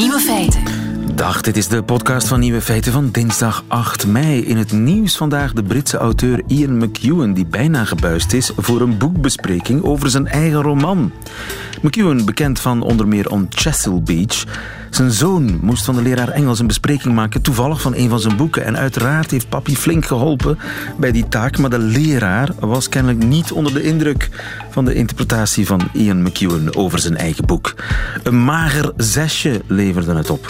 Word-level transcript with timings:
Nieuwe 0.00 0.20
feiten. 0.20 0.64
Dag, 1.14 1.40
dit 1.40 1.56
is 1.56 1.68
de 1.68 1.82
podcast 1.82 2.28
van 2.28 2.40
Nieuwe 2.40 2.60
Feiten 2.60 2.92
van 2.92 3.10
dinsdag 3.10 3.64
8 3.66 4.06
mei. 4.06 4.40
In 4.40 4.56
het 4.56 4.72
nieuws 4.72 5.16
vandaag 5.16 5.52
de 5.52 5.62
Britse 5.62 5.96
auteur 5.96 6.42
Ian 6.46 6.78
McEwan, 6.78 7.32
die 7.32 7.46
bijna 7.46 7.84
gebuist 7.84 8.32
is 8.32 8.52
voor 8.56 8.80
een 8.80 8.98
boekbespreking 8.98 9.82
over 9.82 10.10
zijn 10.10 10.26
eigen 10.26 10.62
roman. 10.62 11.12
McEwan, 11.82 12.24
bekend 12.24 12.60
van 12.60 12.82
onder 12.82 13.08
meer 13.08 13.30
On 13.30 13.46
Chesil 13.48 14.02
Beach, 14.02 14.44
zijn 14.90 15.10
zoon 15.10 15.58
moest 15.62 15.84
van 15.84 15.94
de 15.94 16.02
leraar 16.02 16.28
Engels 16.28 16.58
een 16.58 16.66
bespreking 16.66 17.14
maken, 17.14 17.42
toevallig 17.42 17.80
van 17.80 17.94
een 17.94 18.08
van 18.08 18.20
zijn 18.20 18.36
boeken. 18.36 18.64
En 18.64 18.76
uiteraard 18.76 19.30
heeft 19.30 19.48
papi 19.48 19.76
flink 19.76 20.04
geholpen 20.04 20.58
bij 20.98 21.12
die 21.12 21.28
taak, 21.28 21.58
maar 21.58 21.70
de 21.70 21.78
leraar 21.78 22.48
was 22.58 22.88
kennelijk 22.88 23.24
niet 23.24 23.52
onder 23.52 23.74
de 23.74 23.82
indruk 23.82 24.28
van 24.70 24.84
de 24.84 24.94
interpretatie 24.94 25.66
van 25.66 25.88
Ian 25.92 26.22
McEwan 26.22 26.76
over 26.76 26.98
zijn 26.98 27.16
eigen 27.16 27.46
boek. 27.46 27.74
Een 28.22 28.44
mager 28.44 28.92
zesje 28.96 29.62
leverde 29.66 30.14
het 30.14 30.30
op. 30.30 30.46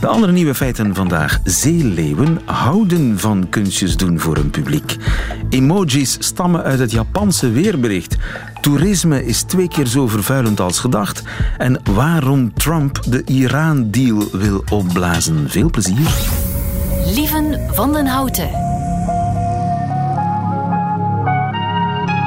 De 0.00 0.06
andere 0.06 0.32
nieuwe 0.32 0.54
feiten 0.54 0.94
vandaag. 0.94 1.38
Zeeleeuwen 1.44 2.40
houden 2.44 3.18
van 3.18 3.46
kunstjes 3.48 3.96
doen 3.96 4.20
voor 4.20 4.36
een 4.36 4.50
publiek. 4.50 4.96
Emojis 5.48 6.16
stammen 6.18 6.62
uit 6.62 6.78
het 6.78 6.90
Japanse 6.90 7.50
weerbericht. 7.50 8.16
Toerisme 8.66 9.24
is 9.24 9.42
twee 9.42 9.68
keer 9.68 9.86
zo 9.86 10.08
vervuilend 10.08 10.60
als 10.60 10.78
gedacht. 10.78 11.22
En 11.58 11.80
waarom 11.84 12.54
Trump 12.54 13.00
de 13.08 13.22
Iran-deal 13.24 14.24
wil 14.32 14.64
opblazen. 14.70 15.50
Veel 15.50 15.70
plezier. 15.70 16.08
Lieven 17.14 17.60
van 17.74 17.92
den 17.92 18.06
Houten. 18.06 18.50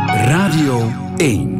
Radio 0.07 0.91
1. 1.17 1.58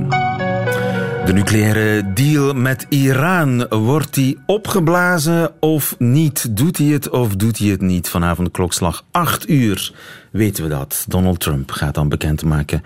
De 1.30 1.36
nucleaire 1.36 2.14
deal 2.14 2.54
met 2.54 2.86
Iran, 2.90 3.68
wordt 3.68 4.14
die 4.14 4.38
opgeblazen 4.46 5.52
of 5.60 5.96
niet? 6.00 6.58
Doet 6.58 6.78
hij 6.78 6.88
het 6.88 7.10
of 7.10 7.36
doet 7.36 7.58
hij 7.58 7.68
het 7.68 7.82
niet? 7.82 8.10
Vanavond 8.10 8.52
klokslag 8.52 9.06
8 9.12 9.50
uur 9.50 9.94
weten 10.32 10.64
we 10.64 10.70
dat. 10.70 11.06
Donald 11.08 11.40
Trump 11.40 11.72
gaat 11.72 11.94
dan 11.94 12.10
bekendmaken 12.10 12.84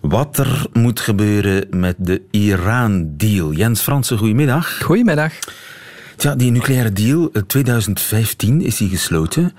wat 0.00 0.38
er 0.38 0.66
moet 0.72 1.00
gebeuren 1.00 1.66
met 1.70 1.96
de 1.98 2.22
Iran-deal. 2.30 3.52
Jens 3.52 3.80
Fransen, 3.80 4.18
goedemiddag. 4.18 4.82
Goedemiddag. 4.82 5.32
Ja, 6.16 6.34
die 6.34 6.50
nucleaire 6.50 6.92
deal, 6.92 7.30
2015 7.46 8.62
is 8.62 8.76
die 8.76 8.88
gesloten. 8.88 9.52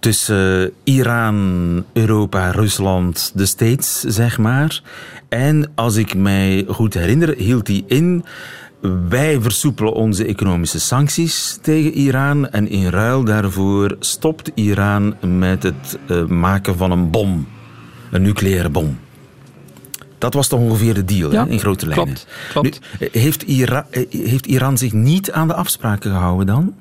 Tussen 0.00 0.72
Iran, 0.84 1.84
Europa, 1.92 2.50
Rusland, 2.50 3.32
de 3.34 3.46
States, 3.46 4.00
zeg 4.00 4.38
maar. 4.38 4.82
En 5.28 5.70
als 5.74 5.96
ik 5.96 6.14
mij 6.14 6.64
goed 6.68 6.94
herinner, 6.94 7.34
hield 7.36 7.66
die 7.66 7.84
in. 7.86 8.24
Wij 9.08 9.40
versoepelen 9.40 9.92
onze 9.92 10.24
economische 10.24 10.80
sancties 10.80 11.58
tegen 11.62 11.92
Iran. 11.92 12.50
En 12.50 12.68
in 12.68 12.88
ruil 12.88 13.24
daarvoor 13.24 13.96
stopt 14.00 14.50
Iran 14.54 15.14
met 15.20 15.62
het 15.62 15.98
uh, 16.10 16.26
maken 16.26 16.76
van 16.76 16.90
een 16.90 17.10
bom. 17.10 17.48
Een 18.10 18.22
nucleaire 18.22 18.68
bom. 18.68 18.98
Dat 20.18 20.34
was 20.34 20.48
toch 20.48 20.60
ongeveer 20.60 20.94
de 20.94 21.04
deal 21.04 21.32
ja, 21.32 21.46
in 21.46 21.58
grote 21.58 21.86
lijnen. 21.86 22.04
Klopt, 22.04 22.26
klopt. 22.52 22.80
Nu, 23.00 23.08
heeft, 23.12 23.42
Ira 23.42 23.86
heeft 24.10 24.46
Iran 24.46 24.78
zich 24.78 24.92
niet 24.92 25.32
aan 25.32 25.48
de 25.48 25.54
afspraken 25.54 26.10
gehouden 26.10 26.46
dan? 26.46 26.74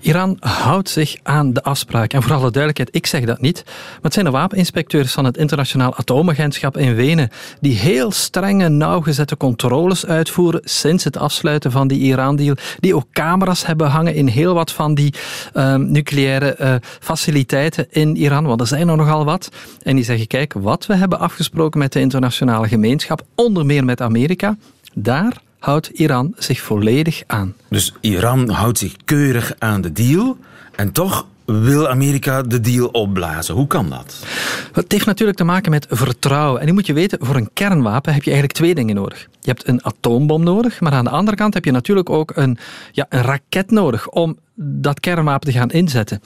Iran 0.00 0.36
houdt 0.40 0.88
zich 0.88 1.16
aan 1.22 1.52
de 1.52 1.62
afspraken. 1.62 2.18
En 2.18 2.22
voor 2.22 2.36
alle 2.36 2.50
duidelijkheid, 2.50 2.88
ik 2.92 3.06
zeg 3.06 3.24
dat 3.24 3.40
niet. 3.40 3.62
Maar 3.66 3.98
het 4.02 4.12
zijn 4.12 4.24
de 4.24 4.30
wapeninspecteurs 4.30 5.12
van 5.12 5.24
het 5.24 5.36
Internationaal 5.36 5.96
Atoomagentschap 5.96 6.76
in 6.76 6.94
Wenen 6.94 7.30
die 7.60 7.76
heel 7.76 8.10
strenge, 8.10 8.68
nauwgezette 8.68 9.36
controles 9.36 10.06
uitvoeren 10.06 10.60
sinds 10.64 11.04
het 11.04 11.16
afsluiten 11.16 11.70
van 11.70 11.88
die 11.88 11.98
Iran-deal. 11.98 12.56
Die 12.78 12.94
ook 12.94 13.06
camera's 13.12 13.66
hebben 13.66 13.90
hangen 13.90 14.14
in 14.14 14.26
heel 14.26 14.54
wat 14.54 14.72
van 14.72 14.94
die 14.94 15.14
uh, 15.54 15.74
nucleaire 15.74 16.56
uh, 16.60 16.74
faciliteiten 17.00 17.86
in 17.90 18.16
Iran. 18.16 18.46
Want 18.46 18.60
er 18.60 18.66
zijn 18.66 18.88
er 18.88 18.96
nogal 18.96 19.24
wat. 19.24 19.48
En 19.82 19.96
die 19.96 20.04
zeggen, 20.04 20.26
kijk, 20.26 20.52
wat 20.52 20.86
we 20.86 20.94
hebben 20.94 21.18
afgesproken 21.18 21.78
met 21.78 21.92
de 21.92 22.00
internationale 22.00 22.68
gemeenschap, 22.68 23.22
onder 23.34 23.66
meer 23.66 23.84
met 23.84 24.00
Amerika, 24.00 24.56
daar 24.94 25.40
houdt 25.60 25.86
Iran 25.86 26.34
zich 26.38 26.60
volledig 26.60 27.22
aan. 27.26 27.54
Dus 27.68 27.94
Iran 28.00 28.48
houdt 28.48 28.78
zich 28.78 28.96
keurig 29.04 29.52
aan 29.58 29.80
de 29.80 29.92
deal 29.92 30.36
en 30.76 30.92
toch 30.92 31.26
wil 31.44 31.88
Amerika 31.88 32.42
de 32.42 32.60
deal 32.60 32.86
opblazen. 32.86 33.54
Hoe 33.54 33.66
kan 33.66 33.90
dat? 33.90 34.24
Het 34.72 34.92
heeft 34.92 35.06
natuurlijk 35.06 35.38
te 35.38 35.44
maken 35.44 35.70
met 35.70 35.86
vertrouwen. 35.90 36.60
En 36.60 36.66
nu 36.66 36.72
moet 36.72 36.86
je 36.86 36.92
weten, 36.92 37.18
voor 37.20 37.36
een 37.36 37.50
kernwapen 37.52 38.12
heb 38.12 38.22
je 38.22 38.30
eigenlijk 38.30 38.58
twee 38.58 38.74
dingen 38.74 38.94
nodig. 38.94 39.28
Je 39.40 39.50
hebt 39.50 39.68
een 39.68 39.84
atoombom 39.84 40.42
nodig, 40.42 40.80
maar 40.80 40.92
aan 40.92 41.04
de 41.04 41.10
andere 41.10 41.36
kant 41.36 41.54
heb 41.54 41.64
je 41.64 41.70
natuurlijk 41.70 42.10
ook 42.10 42.32
een, 42.34 42.58
ja, 42.92 43.06
een 43.08 43.22
raket 43.22 43.70
nodig 43.70 44.08
om 44.08 44.38
dat 44.54 45.00
kernwapen 45.00 45.52
te 45.52 45.58
gaan 45.58 45.70
inzetten. 45.70 46.22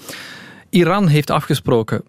Iran 0.71 1.07
heeft 1.07 1.31
afgesproken, 1.31 2.03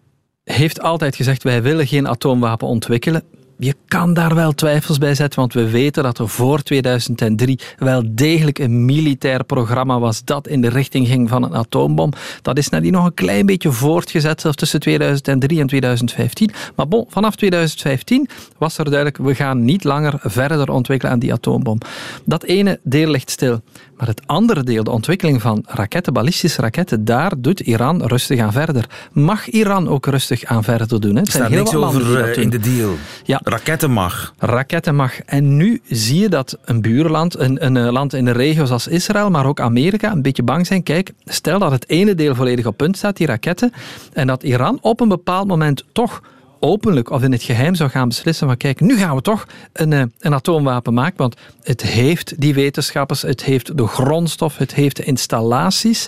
heeft 0.44 0.82
altijd 0.82 1.16
gezegd, 1.16 1.44
wij 1.44 1.62
willen 1.62 1.88
geen 1.88 2.08
atoomwapen 2.08 2.68
ontwikkelen 2.68 3.24
je 3.58 3.76
kan 3.88 4.14
daar 4.14 4.36
wel 4.36 4.52
twijfels 4.52 4.98
bij 4.98 5.16
zetten, 5.16 5.40
want 5.40 5.54
we 5.54 5.70
weten 5.70 6.04
dat 6.04 6.18
er 6.18 6.30
voor 6.30 6.62
2003 6.62 7.60
wel 7.78 8.04
degelijk 8.06 8.60
een 8.60 8.86
militair 8.86 9.44
programma 9.44 10.00
was 10.00 10.24
dat 10.24 10.48
in 10.48 10.62
de 10.62 10.70
richting 10.70 11.08
ging 11.08 11.30
van 11.30 11.44
een 11.44 11.56
atoombom. 11.56 12.12
Dat 12.42 12.58
is 12.58 12.70
nadien 12.70 12.92
nog 12.92 13.06
een 13.06 13.14
klein 13.14 13.46
beetje 13.46 13.72
voortgezet, 13.72 14.42
zelfs 14.42 14.58
tussen 14.58 14.80
2003 14.80 15.60
en 15.60 15.68
2015. 15.68 16.52
Maar 16.76 16.88
bon, 16.88 17.06
vanaf 17.10 17.36
2015 17.36 18.30
was 18.58 18.78
er 18.78 18.86
duidelijk, 18.86 19.18
we 19.18 19.36
gaan 19.36 19.66
niet 19.66 19.84
langer 19.84 20.20
verder 20.22 20.72
ontwikkelen 20.72 21.14
aan 21.14 21.20
die 21.20 21.34
atoombom. 21.34 21.78
Dat 22.26 22.44
ene 22.44 22.80
deel 22.84 23.10
ligt 23.10 23.30
stil. 23.30 23.62
Maar 23.98 24.08
het 24.08 24.22
andere 24.26 24.64
deel, 24.64 24.84
de 24.84 24.92
ontwikkeling 24.92 25.42
van 25.42 25.64
raketten, 25.68 26.14
ballistische 26.14 26.62
raketten, 26.62 27.06
daar 27.06 27.32
doet 27.38 27.60
Iran 27.60 28.06
rustig 28.06 28.40
aan 28.40 28.52
verder. 28.52 28.90
Mag 29.12 29.48
Iran 29.48 29.88
ook 29.88 30.06
rustig 30.06 30.44
aan 30.44 30.64
verder 30.64 31.00
doen? 31.00 31.16
Hè? 31.16 31.22
Er 31.22 31.28
staat 31.28 31.50
niks 31.50 31.76
over 31.76 32.30
uh, 32.30 32.44
in 32.44 32.50
de 32.50 32.60
deal. 32.60 32.96
Ja. 33.24 33.42
Raketten 33.48 33.92
mag. 33.92 34.34
Raketten 34.38 34.96
mag. 34.96 35.20
En 35.20 35.58
nu 35.58 35.82
zie 35.88 36.20
je 36.20 36.30
dat 36.30 36.58
een 36.66 36.82
buurland, 36.82 37.40
een, 37.40 37.66
een 37.66 37.92
land 37.92 38.14
in 38.14 38.26
de 38.26 38.32
regio 38.32 38.66
zoals 38.66 38.88
Israël, 38.88 39.30
maar 39.30 39.46
ook 39.46 39.60
Amerika, 39.60 40.12
een 40.12 40.22
beetje 40.22 40.44
bang 40.44 40.68
zijn. 40.68 40.84
Kijk, 40.84 41.12
stel 41.26 41.60
dat 41.60 41.72
het 41.72 41.90
ene 41.90 42.16
deel 42.16 42.36
volledig 42.36 42.66
op 42.66 42.78
punt 42.78 42.98
staat, 42.98 43.18
die 43.18 43.28
raketten, 43.28 43.74
en 44.14 44.28
dat 44.28 44.44
Iran 44.44 44.78
op 44.82 45.00
een 45.00 45.08
bepaald 45.08 45.48
moment 45.48 45.84
toch 45.92 46.22
openlijk 46.60 47.10
of 47.10 47.24
in 47.24 47.32
het 47.32 47.44
geheim 47.44 47.76
zou 47.76 47.90
gaan 47.90 48.08
beslissen 48.08 48.48
van 48.48 48.58
kijk, 48.58 48.80
nu 48.80 48.98
gaan 48.98 49.16
we 49.16 49.22
toch 49.22 49.46
een, 49.74 49.92
een 50.20 50.34
atoomwapen 50.34 50.94
maken, 50.94 51.18
want 51.18 51.36
het 51.64 51.82
heeft 51.82 52.42
die 52.42 52.54
wetenschappers, 52.54 53.22
het 53.22 53.44
heeft 53.44 53.78
de 53.78 53.88
grondstof, 53.88 54.58
het 54.58 54.74
heeft 54.74 54.96
de 54.96 55.04
installaties. 55.04 56.08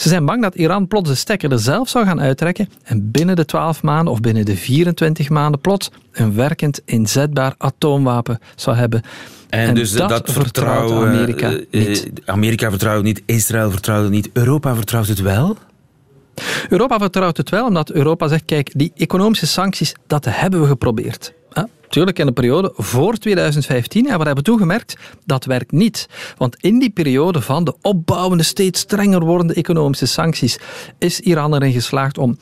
Ze 0.00 0.08
zijn 0.08 0.24
bang 0.24 0.42
dat 0.42 0.54
Iran 0.54 0.86
plots 0.86 1.08
de 1.08 1.14
stekker 1.14 1.52
er 1.52 1.58
zelf 1.58 1.88
zou 1.88 2.04
gaan 2.04 2.20
uittrekken 2.20 2.68
en 2.82 3.10
binnen 3.10 3.36
de 3.36 3.44
12 3.44 3.82
maanden 3.82 4.12
of 4.12 4.20
binnen 4.20 4.44
de 4.44 4.56
24 4.56 5.28
maanden 5.28 5.60
plots 5.60 5.90
een 6.12 6.34
werkend 6.34 6.80
inzetbaar 6.84 7.54
atoomwapen 7.58 8.38
zou 8.54 8.76
hebben. 8.76 9.02
En, 9.48 9.68
en 9.68 9.74
dus 9.74 9.92
dat, 9.92 10.08
dat 10.08 10.30
vertrouwt 10.30 10.90
Amerika 10.90 11.50
uh, 11.50 11.58
niet. 11.70 12.12
Amerika 12.24 12.70
vertrouwt 12.70 13.02
niet, 13.02 13.22
Israël 13.26 13.70
vertrouwt 13.70 14.02
het 14.02 14.12
niet, 14.12 14.30
Europa 14.32 14.74
vertrouwt 14.74 15.06
het 15.06 15.20
wel? 15.20 15.56
Europa 16.68 16.98
vertrouwt 16.98 17.36
het 17.36 17.50
wel, 17.50 17.66
omdat 17.66 17.90
Europa 17.90 18.28
zegt, 18.28 18.44
kijk, 18.44 18.70
die 18.74 18.92
economische 18.96 19.46
sancties, 19.46 19.94
dat 20.06 20.24
hebben 20.24 20.60
we 20.60 20.66
geprobeerd. 20.66 21.32
Tuurlijk, 21.90 22.18
in 22.18 22.26
de 22.26 22.32
periode 22.32 22.72
voor 22.76 23.14
2015 23.14 24.02
hebben 24.02 24.20
we 24.20 24.26
hebben 24.26 24.44
toen 24.44 24.58
gemerkt 24.58 24.96
dat 25.24 25.44
werkt 25.44 25.72
niet. 25.72 26.08
Want 26.36 26.56
in 26.60 26.78
die 26.78 26.90
periode 26.90 27.40
van 27.40 27.64
de 27.64 27.74
opbouwende, 27.82 28.42
steeds 28.42 28.80
strenger 28.80 29.24
wordende 29.24 29.54
economische 29.54 30.06
sancties 30.06 30.58
is 30.98 31.20
Iran 31.20 31.54
erin 31.54 31.72
geslaagd 31.72 32.18
om 32.18 32.38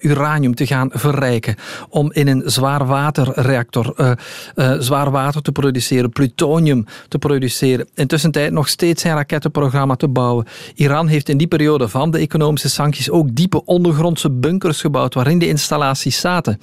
uranium 0.00 0.54
te 0.54 0.66
gaan 0.66 0.90
verrijken. 0.92 1.54
Om 1.88 2.12
in 2.12 2.28
een 2.28 2.42
zwaarwaterreactor 2.44 3.94
uh, 3.96 4.12
uh, 4.54 4.74
zwaar 4.78 5.10
water 5.10 5.42
te 5.42 5.52
produceren, 5.52 6.10
plutonium 6.10 6.86
te 7.08 7.18
produceren. 7.18 7.88
Intussen 7.94 8.30
tijd 8.30 8.52
nog 8.52 8.68
steeds 8.68 9.02
zijn 9.02 9.14
rakettenprogramma 9.14 9.96
te 9.96 10.08
bouwen. 10.08 10.46
Iran 10.74 11.06
heeft 11.06 11.28
in 11.28 11.36
die 11.36 11.46
periode 11.46 11.88
van 11.88 12.10
de 12.10 12.18
economische 12.18 12.70
sancties 12.70 13.10
ook 13.10 13.34
diepe 13.34 13.64
ondergrondse 13.64 14.30
bunkers 14.30 14.80
gebouwd 14.80 15.14
waarin 15.14 15.38
de 15.38 15.48
installaties 15.48 16.20
zaten. 16.20 16.60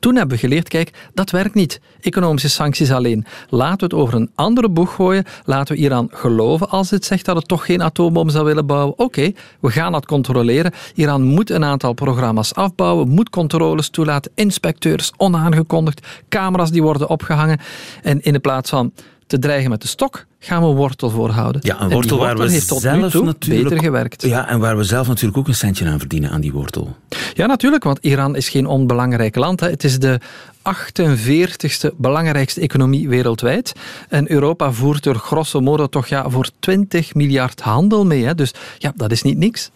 Toen 0.00 0.16
hebben 0.16 0.34
we 0.34 0.42
geleerd, 0.42 0.68
kijk, 0.68 1.10
dat 1.14 1.30
werkt 1.30 1.54
niet. 1.54 1.80
Economische 2.00 2.48
sancties 2.48 2.92
alleen. 2.92 3.26
Laten 3.48 3.78
we 3.78 3.84
het 3.84 3.94
over 3.94 4.14
een 4.14 4.30
andere 4.34 4.68
boeg 4.68 4.94
gooien. 4.94 5.24
Laten 5.44 5.74
we 5.74 5.80
Iran 5.80 6.08
geloven 6.12 6.68
als 6.68 6.90
het 6.90 7.04
zegt 7.04 7.24
dat 7.24 7.36
het 7.36 7.48
toch 7.48 7.66
geen 7.66 7.82
atoombom 7.82 8.28
zou 8.28 8.44
willen 8.44 8.66
bouwen. 8.66 8.98
Oké, 8.98 9.32
we 9.60 9.70
gaan 9.70 9.92
dat 9.92 10.06
controleren. 10.06 10.72
Iran 10.94 11.22
moet 11.22 11.50
een 11.50 11.64
aantal 11.64 11.92
programma's 11.92 12.54
afbouwen, 12.54 13.08
moet 13.08 13.30
controles 13.30 13.88
toelaten, 13.88 14.32
inspecteurs 14.34 15.12
onaangekondigd, 15.16 16.06
camera's 16.28 16.70
die 16.70 16.82
worden 16.82 17.08
opgehangen. 17.08 17.60
En 18.02 18.22
in 18.22 18.32
de 18.32 18.38
plaats 18.38 18.70
van 18.70 18.92
te 19.26 19.38
dreigen 19.38 19.70
met 19.70 19.82
de 19.82 19.88
stok, 19.88 20.26
gaan 20.38 20.62
we 20.62 20.66
wortel 20.66 21.10
voorhouden. 21.10 21.60
Ja, 21.64 21.80
een 21.80 21.90
wortel, 21.90 22.18
waar 22.18 22.36
we 22.36 22.50
heeft 22.50 22.68
tot 22.68 22.80
zelf 22.80 23.12
natuurlijk, 23.12 23.68
beter 23.68 23.78
gewerkt. 23.78 24.22
Ja, 24.22 24.48
en 24.48 24.58
waar 24.60 24.76
we 24.76 24.84
zelf 24.84 25.08
natuurlijk 25.08 25.36
ook 25.36 25.48
een 25.48 25.54
centje 25.54 25.86
aan 25.86 25.98
verdienen 25.98 26.30
aan 26.30 26.40
die 26.40 26.52
wortel. 26.52 26.96
Ja, 27.34 27.46
natuurlijk, 27.46 27.84
want 27.84 27.98
Iran 28.00 28.36
is 28.36 28.48
geen 28.48 28.66
onbelangrijk 28.66 29.36
land. 29.36 29.60
Hè. 29.60 29.68
Het 29.68 29.84
is 29.84 29.98
de 29.98 30.20
48ste 30.64 31.96
belangrijkste 31.96 32.60
economie 32.60 33.08
wereldwijd. 33.08 33.72
En 34.08 34.30
Europa 34.30 34.72
voert 34.72 35.06
er 35.06 35.14
grosso 35.14 35.60
modo 35.60 35.86
toch 35.86 36.06
ja, 36.06 36.30
voor 36.30 36.50
20 36.58 37.14
miljard 37.14 37.60
handel 37.60 38.06
mee. 38.06 38.24
Hè. 38.24 38.34
Dus 38.34 38.54
ja, 38.78 38.92
dat 38.96 39.12
is 39.12 39.22
niet 39.22 39.38
niks. 39.38 39.70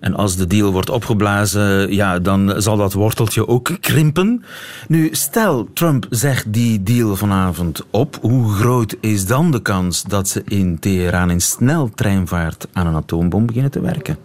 En 0.00 0.14
als 0.14 0.36
de 0.36 0.46
deal 0.46 0.72
wordt 0.72 0.90
opgeblazen, 0.90 1.94
ja, 1.94 2.18
dan 2.18 2.54
zal 2.56 2.76
dat 2.76 2.92
worteltje 2.92 3.48
ook 3.48 3.70
krimpen. 3.80 4.44
Nu, 4.88 5.08
stel 5.12 5.68
Trump 5.74 6.06
zegt 6.10 6.52
die 6.52 6.82
deal 6.82 7.16
vanavond 7.16 7.82
op. 7.90 8.18
Hoe 8.20 8.52
groot 8.52 8.96
is 9.00 9.26
dan 9.26 9.50
de 9.50 9.62
kans 9.62 10.02
dat 10.02 10.28
ze 10.28 10.42
in 10.44 10.78
Teheran 10.78 11.30
in 11.30 11.40
sneltreinvaart 11.40 12.66
aan 12.72 12.86
een 12.86 12.94
atoombom 12.94 13.46
beginnen 13.46 13.70
te 13.70 13.80
werken? 13.80 14.18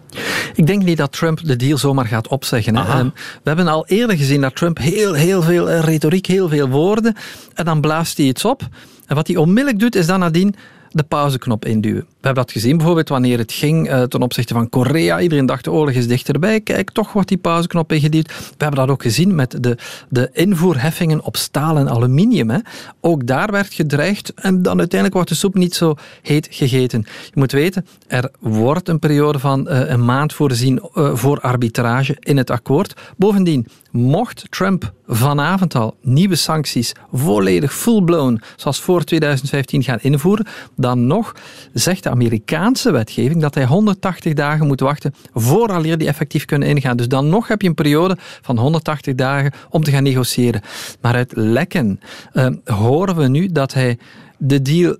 Ik 0.54 0.66
denk 0.66 0.82
niet 0.82 0.96
dat 0.96 1.12
Trump 1.12 1.44
de 1.44 1.56
deal 1.56 1.78
zomaar 1.78 2.06
gaat 2.06 2.28
opzeggen. 2.28 2.76
Ehm, 2.76 3.08
we 3.14 3.40
hebben 3.42 3.68
al 3.68 3.86
eerder 3.86 4.16
gezien 4.16 4.40
dat 4.40 4.56
Trump 4.56 4.78
heel, 4.78 5.12
heel 5.12 5.42
veel 5.42 5.70
eh, 5.70 5.80
retoriek, 5.80 6.26
heel 6.26 6.48
veel 6.48 6.68
woorden, 6.68 7.16
en 7.54 7.64
dan 7.64 7.80
blaast 7.80 8.16
hij 8.16 8.26
iets 8.26 8.44
op. 8.44 8.62
En 9.06 9.14
wat 9.14 9.26
hij 9.26 9.36
onmiddellijk 9.36 9.78
doet, 9.78 9.94
is 9.94 10.06
dan 10.06 10.18
nadien 10.18 10.54
de 10.90 11.02
pauzeknop 11.02 11.64
induwen. 11.64 12.06
We 12.22 12.28
hebben 12.28 12.46
dat 12.46 12.52
gezien 12.52 12.76
bijvoorbeeld 12.76 13.08
wanneer 13.08 13.38
het 13.38 13.52
ging 13.52 13.90
uh, 13.90 14.02
ten 14.02 14.22
opzichte 14.22 14.54
van 14.54 14.68
Korea. 14.68 15.20
Iedereen 15.20 15.46
dacht 15.46 15.64
de 15.64 15.72
oorlog 15.72 15.94
is 15.94 16.08
dichterbij. 16.08 16.60
Kijk, 16.60 16.90
toch 16.90 17.12
wordt 17.12 17.28
die 17.28 17.38
pauzeknop 17.38 17.92
ingeduwd. 17.92 18.26
We 18.26 18.64
hebben 18.64 18.78
dat 18.78 18.88
ook 18.88 19.02
gezien 19.02 19.34
met 19.34 19.56
de, 19.60 19.76
de 20.08 20.30
invoerheffingen 20.32 21.24
op 21.24 21.36
staal 21.36 21.76
en 21.76 21.88
aluminium. 21.88 22.50
Hè. 22.50 22.58
Ook 23.00 23.26
daar 23.26 23.50
werd 23.50 23.74
gedreigd 23.74 24.34
en 24.34 24.62
dan 24.62 24.78
uiteindelijk 24.78 25.14
wordt 25.14 25.28
de 25.28 25.34
soep 25.34 25.54
niet 25.54 25.74
zo 25.74 25.94
heet 26.22 26.48
gegeten. 26.50 27.04
Je 27.24 27.30
moet 27.34 27.52
weten, 27.52 27.86
er 28.06 28.30
wordt 28.38 28.88
een 28.88 28.98
periode 28.98 29.38
van 29.38 29.68
uh, 29.68 29.88
een 29.88 30.04
maand 30.04 30.32
voorzien 30.32 30.82
uh, 30.94 31.14
voor 31.14 31.40
arbitrage 31.40 32.16
in 32.18 32.36
het 32.36 32.50
akkoord. 32.50 32.94
Bovendien, 33.16 33.66
mocht 33.90 34.44
Trump 34.50 34.92
vanavond 35.06 35.74
al 35.74 35.96
nieuwe 36.02 36.36
sancties 36.36 36.92
volledig 37.12 37.74
full-blown, 37.74 38.40
zoals 38.56 38.80
voor 38.80 39.04
2015 39.04 39.82
gaan 39.82 39.98
invoeren, 40.00 40.46
dan 40.76 41.06
nog 41.06 41.34
zegt 41.72 42.02
de 42.02 42.10
Amerikaanse 42.12 42.90
wetgeving 42.90 43.40
dat 43.40 43.54
hij 43.54 43.64
180 43.64 44.32
dagen 44.34 44.66
moet 44.66 44.80
wachten 44.80 45.14
vooraleer 45.34 45.98
die 45.98 46.08
effectief 46.08 46.44
kunnen 46.44 46.68
ingaan. 46.68 46.96
Dus 46.96 47.08
dan 47.08 47.28
nog 47.28 47.48
heb 47.48 47.62
je 47.62 47.68
een 47.68 47.74
periode 47.74 48.16
van 48.18 48.58
180 48.58 49.14
dagen 49.14 49.52
om 49.70 49.82
te 49.82 49.90
gaan 49.90 50.02
negociëren. 50.02 50.60
Maar 51.00 51.14
uit 51.14 51.32
lekken 51.36 52.00
uh, 52.32 52.46
horen 52.64 53.16
we 53.16 53.28
nu 53.28 53.46
dat 53.46 53.74
hij 53.74 53.98
de 54.38 54.62
deal 54.62 54.96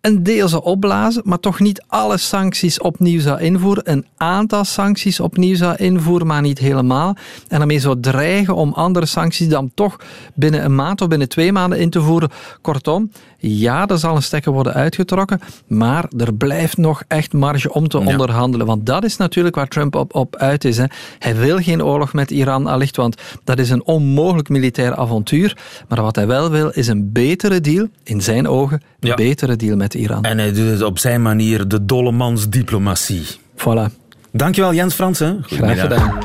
een 0.00 0.22
deel 0.22 0.48
zou 0.48 0.64
opblazen, 0.64 1.22
maar 1.24 1.40
toch 1.40 1.60
niet 1.60 1.84
alle 1.86 2.16
sancties 2.16 2.80
opnieuw 2.80 3.20
zou 3.20 3.40
invoeren. 3.40 3.90
Een 3.90 4.06
aantal 4.16 4.64
sancties 4.64 5.20
opnieuw 5.20 5.56
zou 5.56 5.76
invoeren, 5.76 6.26
maar 6.26 6.42
niet 6.42 6.58
helemaal. 6.58 7.16
En 7.48 7.58
daarmee 7.58 7.80
zou 7.80 8.00
dreigen 8.00 8.54
om 8.54 8.72
andere 8.72 9.06
sancties 9.06 9.48
dan 9.48 9.70
toch 9.74 9.96
binnen 10.34 10.64
een 10.64 10.74
maand 10.74 11.00
of 11.00 11.08
binnen 11.08 11.28
twee 11.28 11.52
maanden 11.52 11.78
in 11.78 11.90
te 11.90 12.00
voeren. 12.00 12.30
Kortom, 12.60 13.10
ja, 13.38 13.86
er 13.86 13.98
zal 13.98 14.16
een 14.16 14.22
stekker 14.22 14.52
worden 14.52 14.74
uitgetrokken, 14.74 15.40
maar 15.66 16.08
er 16.16 16.34
blijft 16.34 16.76
nog 16.76 17.02
echt 17.08 17.32
marge 17.32 17.72
om 17.72 17.88
te 17.88 17.98
onderhandelen. 17.98 18.66
Want 18.66 18.86
dat 18.86 19.04
is 19.04 19.16
natuurlijk 19.16 19.54
waar 19.54 19.68
Trump 19.68 19.94
op, 19.94 20.14
op 20.14 20.36
uit 20.36 20.64
is. 20.64 20.76
Hè. 20.76 20.84
Hij 21.18 21.36
wil 21.36 21.58
geen 21.58 21.84
oorlog 21.84 22.12
met 22.12 22.30
Iran, 22.30 22.66
allicht, 22.66 22.96
want 22.96 23.16
dat 23.44 23.58
is 23.58 23.70
een 23.70 23.84
onmogelijk 23.84 24.48
militair 24.48 24.96
avontuur. 24.96 25.56
Maar 25.88 26.02
wat 26.02 26.16
hij 26.16 26.26
wel 26.26 26.50
wil, 26.50 26.68
is 26.68 26.88
een 26.88 27.12
betere 27.12 27.60
deal, 27.60 27.86
in 28.02 28.22
zijn 28.22 28.48
ogen, 28.48 28.82
een 29.00 29.16
betere 29.16 29.56
deal 29.56 29.76
met 29.76 29.94
Iran. 29.94 30.24
En 30.24 30.38
hij 30.38 30.52
doet 30.52 30.70
het 30.70 30.82
op 30.82 30.98
zijn 30.98 31.22
manier, 31.22 31.68
de 31.68 31.84
diplomatie. 32.48 33.22
Voilà. 33.56 33.98
Dankjewel 34.32 34.74
Jens 34.74 34.94
Fransen. 34.94 35.42
Graag 35.46 35.80
gedaan. 35.80 36.18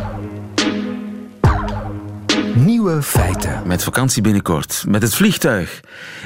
Nieuwe 2.56 3.02
feiten. 3.02 3.62
Met 3.66 3.84
vakantie 3.84 4.22
binnenkort. 4.22 4.84
Met 4.88 5.02
het 5.02 5.16
vliegtuig. 5.16 5.80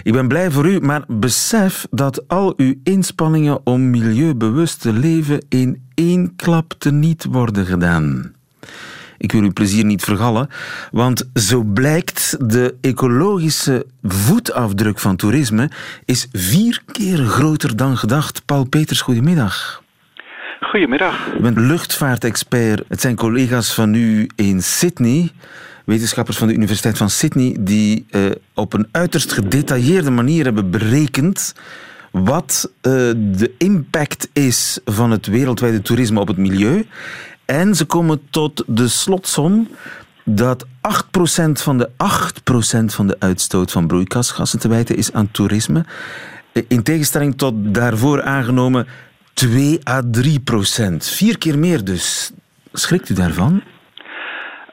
Ik 0.04 0.14
ben 0.14 0.28
blij 0.28 0.52
voor 0.52 0.68
u, 0.68 0.80
maar 0.80 1.04
besef 1.08 1.88
dat 1.92 2.28
al 2.28 2.54
uw 2.58 2.74
inspanningen 2.84 3.60
om 3.64 3.90
milieubewust 3.90 4.82
te 4.82 4.94
leven 4.94 5.46
in 5.50 5.88
één 5.94 6.36
klap 6.36 6.74
teniet 6.78 7.26
worden 7.32 7.66
gedaan. 7.66 8.32
Ik 9.20 9.32
wil 9.32 9.42
uw 9.42 9.54
plezier 9.54 9.86
niet 9.86 10.04
vergallen, 10.04 10.50
want 10.92 11.30
zo 11.34 11.64
blijkt 11.64 12.38
de 12.52 12.76
ecologische 12.82 13.86
voetafdruk 14.04 15.00
van 15.00 15.16
toerisme 15.16 15.70
is 16.06 16.28
vier 16.32 16.82
keer 16.92 17.18
groter 17.18 17.76
dan 17.76 17.98
gedacht. 17.98 18.46
Paul 18.46 18.64
Peters, 18.64 19.02
goedemiddag. 19.02 19.84
Goedemiddag. 20.60 21.34
U 21.38 21.42
bent 21.42 21.58
luchtvaartexpert. 21.58 22.84
Het 22.88 23.02
zijn 23.02 23.16
collega's 23.16 23.74
van 23.74 23.94
u 23.94 24.30
in 24.36 24.64
Sydney 24.64 25.32
wetenschappers 25.90 26.38
van 26.38 26.48
de 26.48 26.54
Universiteit 26.54 26.98
van 26.98 27.10
Sydney 27.10 27.56
die 27.60 28.06
uh, 28.12 28.26
op 28.54 28.74
een 28.74 28.88
uiterst 28.92 29.32
gedetailleerde 29.32 30.12
manier 30.12 30.44
hebben 30.44 30.72
berekend 30.72 31.56
wat 32.12 32.72
uh, 32.72 32.92
de 33.16 33.52
impact 33.58 34.30
is 34.34 34.80
van 34.86 35.12
het 35.12 35.28
wereldwijde 35.28 35.82
toerisme 35.82 36.20
op 36.20 36.28
het 36.28 36.38
milieu. 36.38 36.86
En 37.50 37.76
ze 37.76 37.86
komen 37.86 38.30
tot 38.30 38.64
de 38.68 38.88
slotsom 38.88 39.68
dat 40.24 40.66
8% 40.66 40.70
van 41.64 41.78
de 41.78 41.90
8% 41.90 42.96
van 42.96 43.08
de 43.08 43.16
uitstoot 43.20 43.72
van 43.72 43.88
broeikasgassen 43.88 44.60
te 44.60 44.68
wijten 44.68 44.96
is 44.96 45.14
aan 45.14 45.32
toerisme. 45.32 45.86
Eh, 46.54 46.64
in 46.68 46.84
tegenstelling 46.84 47.38
tot 47.38 47.54
daarvoor 47.74 48.22
aangenomen 48.22 48.88
2 49.34 49.80
à 49.90 50.02
3 50.12 50.40
procent. 50.40 51.10
Vier 51.18 51.38
keer 51.38 51.60
meer 51.60 51.84
dus. 51.84 52.34
Schrikt 52.74 53.10
u 53.10 53.14
daarvan? 53.14 53.64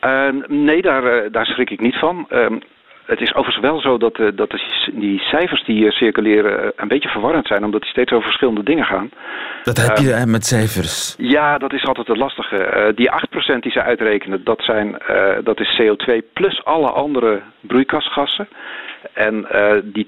Uh, 0.05 0.29
nee, 0.49 0.83
daar, 0.83 1.25
uh, 1.25 1.33
daar 1.33 1.47
schrik 1.47 1.71
ik 1.71 1.81
niet 1.81 1.99
van. 1.99 2.27
Uh, 2.31 2.47
het 3.07 3.21
is 3.21 3.35
overigens 3.35 3.65
wel 3.65 3.81
zo 3.81 3.99
dat, 3.99 4.19
uh, 4.19 4.29
dat 4.35 4.55
die 4.93 5.21
cijfers 5.21 5.65
die 5.65 5.77
hier 5.77 5.93
circuleren 5.93 6.73
een 6.77 6.89
beetje 6.89 7.09
verwarrend 7.09 7.47
zijn, 7.47 7.65
omdat 7.65 7.81
die 7.81 7.91
steeds 7.91 8.13
over 8.13 8.25
verschillende 8.25 8.63
dingen 8.63 8.85
gaan. 8.85 9.11
Dat 9.63 9.77
heb 9.77 9.97
je 9.97 10.25
met 10.27 10.47
cijfers. 10.47 11.15
Ja, 11.19 11.59
dat 11.59 11.73
is 11.73 11.85
altijd 11.85 12.07
het 12.07 12.17
lastige. 12.17 12.93
die 12.95 13.11
8% 13.57 13.59
die 13.61 13.73
ze 13.73 13.83
uitrekenen, 13.83 14.45
dat, 14.45 14.63
zijn, 14.63 14.97
dat 15.45 15.61
is 15.61 15.81
CO2 15.81 16.33
plus 16.33 16.65
alle 16.65 16.91
andere 16.91 17.43
broeikasgassen. 17.61 18.49
En 19.13 19.47
uh, 19.53 19.73
die 19.85 20.07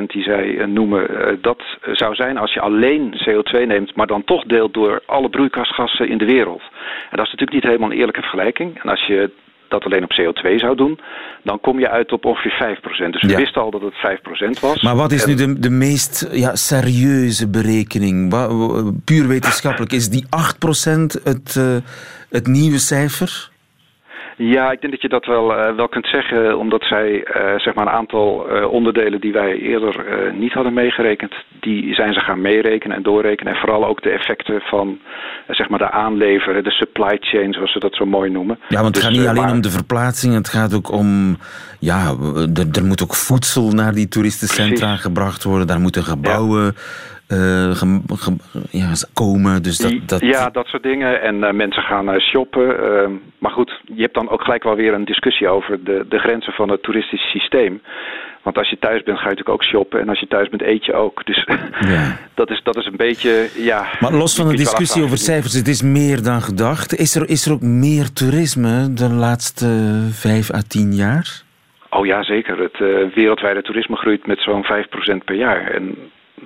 2% 0.00 0.06
die 0.06 0.22
zij 0.22 0.46
uh, 0.46 0.66
noemen, 0.66 1.10
uh, 1.10 1.36
dat 1.40 1.62
zou 1.92 2.14
zijn 2.14 2.38
als 2.38 2.52
je 2.52 2.60
alleen 2.60 3.14
CO2 3.28 3.66
neemt, 3.66 3.94
maar 3.96 4.06
dan 4.06 4.24
toch 4.24 4.44
deelt 4.44 4.74
door 4.74 5.02
alle 5.06 5.28
broeikasgassen 5.28 6.08
in 6.08 6.18
de 6.18 6.24
wereld. 6.24 6.62
En 7.10 7.16
dat 7.16 7.26
is 7.26 7.32
natuurlijk 7.32 7.52
niet 7.52 7.62
helemaal 7.62 7.90
een 7.90 7.96
eerlijke 7.96 8.20
vergelijking. 8.20 8.82
En 8.82 8.90
als 8.90 9.06
je 9.06 9.30
dat 9.74 9.84
alleen 9.84 10.04
op 10.04 10.12
CO2 10.20 10.54
zou 10.56 10.76
doen, 10.76 10.98
dan 11.42 11.60
kom 11.60 11.78
je 11.78 11.90
uit 11.90 12.12
op 12.12 12.24
ongeveer 12.24 12.76
5%. 13.06 13.10
Dus 13.10 13.22
we 13.22 13.28
ja. 13.28 13.36
wisten 13.36 13.62
al 13.62 13.70
dat 13.70 13.80
het 13.80 14.18
5% 14.56 14.60
was. 14.60 14.82
Maar 14.82 14.96
wat 14.96 15.12
is 15.12 15.24
nu 15.24 15.34
de, 15.34 15.58
de 15.58 15.70
meest 15.70 16.28
ja, 16.32 16.56
serieuze 16.56 17.48
berekening? 17.48 18.28
Puur 19.04 19.28
wetenschappelijk, 19.28 19.92
is 19.92 20.08
die 20.08 20.24
8% 20.24 20.28
het, 21.22 21.60
het 22.30 22.46
nieuwe 22.46 22.78
cijfer? 22.78 23.52
Ja, 24.36 24.70
ik 24.70 24.80
denk 24.80 24.92
dat 24.92 25.02
je 25.02 25.08
dat 25.08 25.26
wel, 25.26 25.58
uh, 25.58 25.76
wel 25.76 25.88
kunt 25.88 26.06
zeggen, 26.06 26.58
omdat 26.58 26.82
zij 26.82 27.10
uh, 27.10 27.58
zeg 27.58 27.74
maar 27.74 27.86
een 27.86 27.92
aantal 27.92 28.56
uh, 28.56 28.72
onderdelen 28.72 29.20
die 29.20 29.32
wij 29.32 29.52
eerder 29.58 30.04
niet 30.34 30.52
hadden 30.52 30.72
meegerekend, 30.72 31.34
die 31.60 31.94
zijn 31.94 32.12
ze 32.12 32.20
gaan 32.20 32.40
meerekenen 32.40 32.96
en 32.96 33.02
doorrekenen. 33.02 33.52
En 33.52 33.58
vooral 33.58 33.86
ook 33.86 34.02
de 34.02 34.10
effecten 34.10 34.60
van 34.60 34.98
zeg 35.48 35.68
maar 35.68 35.78
de 35.78 35.90
aanlever, 35.90 36.62
de 36.62 36.70
supply 36.70 37.16
chain, 37.20 37.52
zoals 37.52 37.72
ze 37.72 37.78
dat 37.78 37.94
zo 37.94 38.06
mooi 38.06 38.30
noemen. 38.30 38.58
Ja, 38.68 38.82
want 38.82 38.86
het 38.86 38.94
dus, 38.94 39.04
gaat 39.04 39.12
niet 39.12 39.26
alleen 39.26 39.42
maar... 39.42 39.52
om 39.52 39.60
de 39.60 39.70
verplaatsing, 39.70 40.34
het 40.34 40.48
gaat 40.48 40.74
ook 40.74 40.92
om, 40.92 41.36
ja, 41.78 42.14
er 42.72 42.84
moet 42.84 43.02
ook 43.02 43.14
voedsel 43.14 43.70
naar 43.70 43.94
die 43.94 44.08
toeristencentra 44.08 44.86
Precies. 44.86 45.00
gebracht 45.02 45.44
worden, 45.44 45.66
daar 45.66 45.80
moeten 45.80 46.02
gebouwen. 46.02 46.64
Ja 46.64 47.12
ja, 48.70 48.92
komen. 49.12 49.62
Dus 49.62 49.78
dat, 49.78 49.92
dat... 50.06 50.20
Ja, 50.20 50.50
dat 50.50 50.66
soort 50.66 50.82
dingen. 50.82 51.22
En 51.22 51.34
uh, 51.34 51.50
mensen 51.50 51.82
gaan 51.82 52.14
uh, 52.14 52.20
shoppen. 52.20 52.66
maar 53.38 53.52
goed, 53.52 53.80
je 53.84 54.02
hebt 54.02 54.14
dan 54.14 54.28
ook 54.28 54.42
gelijk 54.42 54.62
wel 54.62 54.74
weer 54.74 54.94
een 54.94 55.04
discussie 55.04 55.48
over 55.48 55.84
de, 55.84 56.06
de 56.08 56.18
grenzen 56.18 56.52
van 56.52 56.70
het 56.70 56.82
toeristisch 56.82 57.30
systeem. 57.30 57.80
Want 58.44 58.58
als 58.58 58.70
je 58.70 58.78
thuis 58.78 59.02
bent, 59.02 59.18
ga 59.18 59.22
je 59.22 59.30
natuurlijk 59.30 59.62
ook 59.62 59.64
shoppen. 59.64 60.00
En 60.00 60.08
als 60.08 60.20
je 60.20 60.26
thuis 60.26 60.48
bent, 60.48 60.62
eet 60.62 60.84
je 60.84 60.94
ook. 60.94 61.26
Dus 61.26 61.46
ja. 61.94 62.18
dat, 62.34 62.50
is, 62.50 62.60
dat 62.62 62.76
is 62.76 62.86
een 62.86 62.96
beetje, 62.96 63.48
ja... 63.56 63.86
Maar 64.00 64.12
los 64.12 64.36
van 64.36 64.48
de 64.48 64.56
discussie 64.56 65.02
over 65.02 65.18
cijfers, 65.18 65.52
het 65.54 65.68
is 65.68 65.82
meer 65.82 66.22
dan 66.22 66.40
gedacht. 66.40 66.94
Is 66.94 67.14
er, 67.14 67.28
is 67.28 67.46
er 67.46 67.52
ook 67.52 67.60
meer 67.60 68.12
toerisme 68.12 68.92
de 68.92 69.08
laatste 69.08 69.66
vijf 70.10 70.52
à 70.52 70.60
tien 70.68 70.92
jaar? 70.92 71.42
Oh 71.90 72.06
ja, 72.06 72.22
zeker. 72.22 72.58
Het 72.58 73.14
wereldwijde 73.14 73.62
toerisme 73.62 73.96
groeit 73.96 74.26
met 74.26 74.40
zo'n 74.40 74.64
5% 74.64 75.24
per 75.24 75.34
jaar. 75.34 75.70
En 75.70 75.96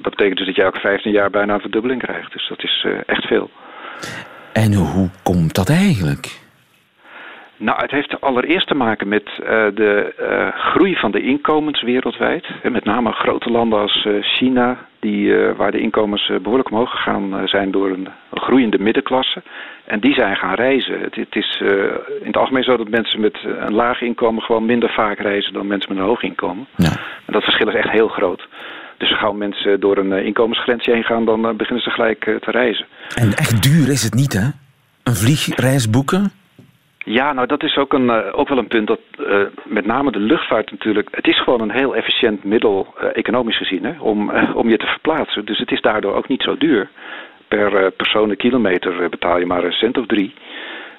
dat 0.02 0.10
betekent 0.16 0.36
dus 0.36 0.46
dat 0.46 0.56
je 0.56 0.62
elke 0.62 0.80
15 0.80 1.12
jaar 1.12 1.30
bijna 1.30 1.54
een 1.54 1.60
verdubbeling 1.60 2.02
krijgt. 2.02 2.32
Dus 2.32 2.48
dat 2.48 2.62
is 2.62 2.84
uh, 2.86 2.98
echt 3.06 3.26
veel. 3.26 3.50
En 4.52 4.74
hoe 4.74 5.10
komt 5.22 5.54
dat 5.54 5.68
eigenlijk? 5.68 6.46
Nou, 7.56 7.80
het 7.80 7.90
heeft 7.90 8.20
allereerst 8.20 8.66
te 8.66 8.74
maken 8.74 9.08
met 9.08 9.22
uh, 9.40 9.46
de 9.74 10.14
uh, 10.20 10.60
groei 10.60 10.96
van 10.96 11.10
de 11.10 11.20
inkomens 11.20 11.82
wereldwijd. 11.82 12.46
En 12.62 12.72
met 12.72 12.84
name 12.84 13.12
grote 13.12 13.50
landen 13.50 13.78
als 13.78 14.04
uh, 14.04 14.22
China, 14.22 14.76
die, 15.00 15.36
waar 15.56 15.70
de 15.70 15.80
inkomens 15.80 16.30
behoorlijk 16.42 16.70
omhoog 16.70 16.90
gegaan 16.90 17.48
zijn 17.48 17.70
door 17.70 17.90
een, 17.90 18.08
een, 18.30 18.40
groeiende 18.40 18.78
middenklasse. 18.78 19.42
En 19.84 20.00
die 20.00 20.14
zijn 20.14 20.36
gaan 20.36 20.54
reizen. 20.54 21.00
Het, 21.00 21.14
het 21.14 21.36
is 21.36 21.62
in 22.20 22.26
het 22.26 22.36
algemeen 22.36 22.62
zo 22.62 22.76
dat 22.76 22.88
mensen 22.88 23.20
met 23.20 23.38
een 23.58 23.74
laag 23.74 24.00
inkomen 24.00 24.42
gewoon 24.42 24.66
minder 24.66 24.90
vaak 24.90 25.18
reizen 25.18 25.52
dan 25.52 25.66
mensen 25.66 25.88
met 25.92 25.98
een 25.98 26.08
hoog 26.08 26.22
inkomen. 26.22 26.66
Ja. 26.76 26.90
En 27.24 27.32
dat 27.32 27.42
verschil 27.44 27.68
is 27.68 27.74
echt 27.74 27.90
heel 27.90 28.08
groot. 28.08 28.48
Dus 28.98 29.10
als 29.10 29.18
gauw 29.18 29.32
mensen 29.32 29.80
door 29.80 29.96
een 29.96 30.12
inkomensgrensje 30.12 30.92
heen 30.92 31.04
gaan, 31.04 31.24
dan 31.24 31.56
beginnen 31.56 31.84
ze 31.84 31.90
gelijk 31.90 32.24
te 32.24 32.50
reizen. 32.50 32.86
En 33.14 33.32
echt 33.32 33.62
duur 33.62 33.88
is 33.88 34.02
het 34.02 34.14
niet, 34.14 34.32
hè? 34.32 34.48
Een 35.02 35.14
vliegreis 35.14 35.90
boeken? 35.90 36.32
Ja, 37.10 37.32
nou 37.32 37.46
dat 37.46 37.62
is 37.62 37.76
ook, 37.76 37.92
een, 37.92 38.10
ook 38.32 38.48
wel 38.48 38.58
een 38.58 38.68
punt 38.68 38.86
dat 38.86 39.00
uh, 39.20 39.42
met 39.64 39.86
name 39.86 40.12
de 40.12 40.18
luchtvaart 40.18 40.70
natuurlijk... 40.70 41.08
Het 41.10 41.26
is 41.26 41.42
gewoon 41.42 41.60
een 41.60 41.70
heel 41.70 41.96
efficiënt 41.96 42.44
middel, 42.44 42.94
uh, 43.02 43.08
economisch 43.12 43.56
gezien, 43.56 43.84
hè, 43.84 43.92
om, 44.00 44.30
om 44.54 44.68
je 44.68 44.76
te 44.76 44.86
verplaatsen. 44.86 45.44
Dus 45.44 45.58
het 45.58 45.70
is 45.70 45.80
daardoor 45.80 46.14
ook 46.14 46.28
niet 46.28 46.42
zo 46.42 46.56
duur. 46.56 46.88
Per 47.48 47.90
personenkilometer 47.90 49.08
betaal 49.08 49.38
je 49.38 49.46
maar 49.46 49.64
een 49.64 49.72
cent 49.72 49.98
of 49.98 50.06
drie. 50.06 50.34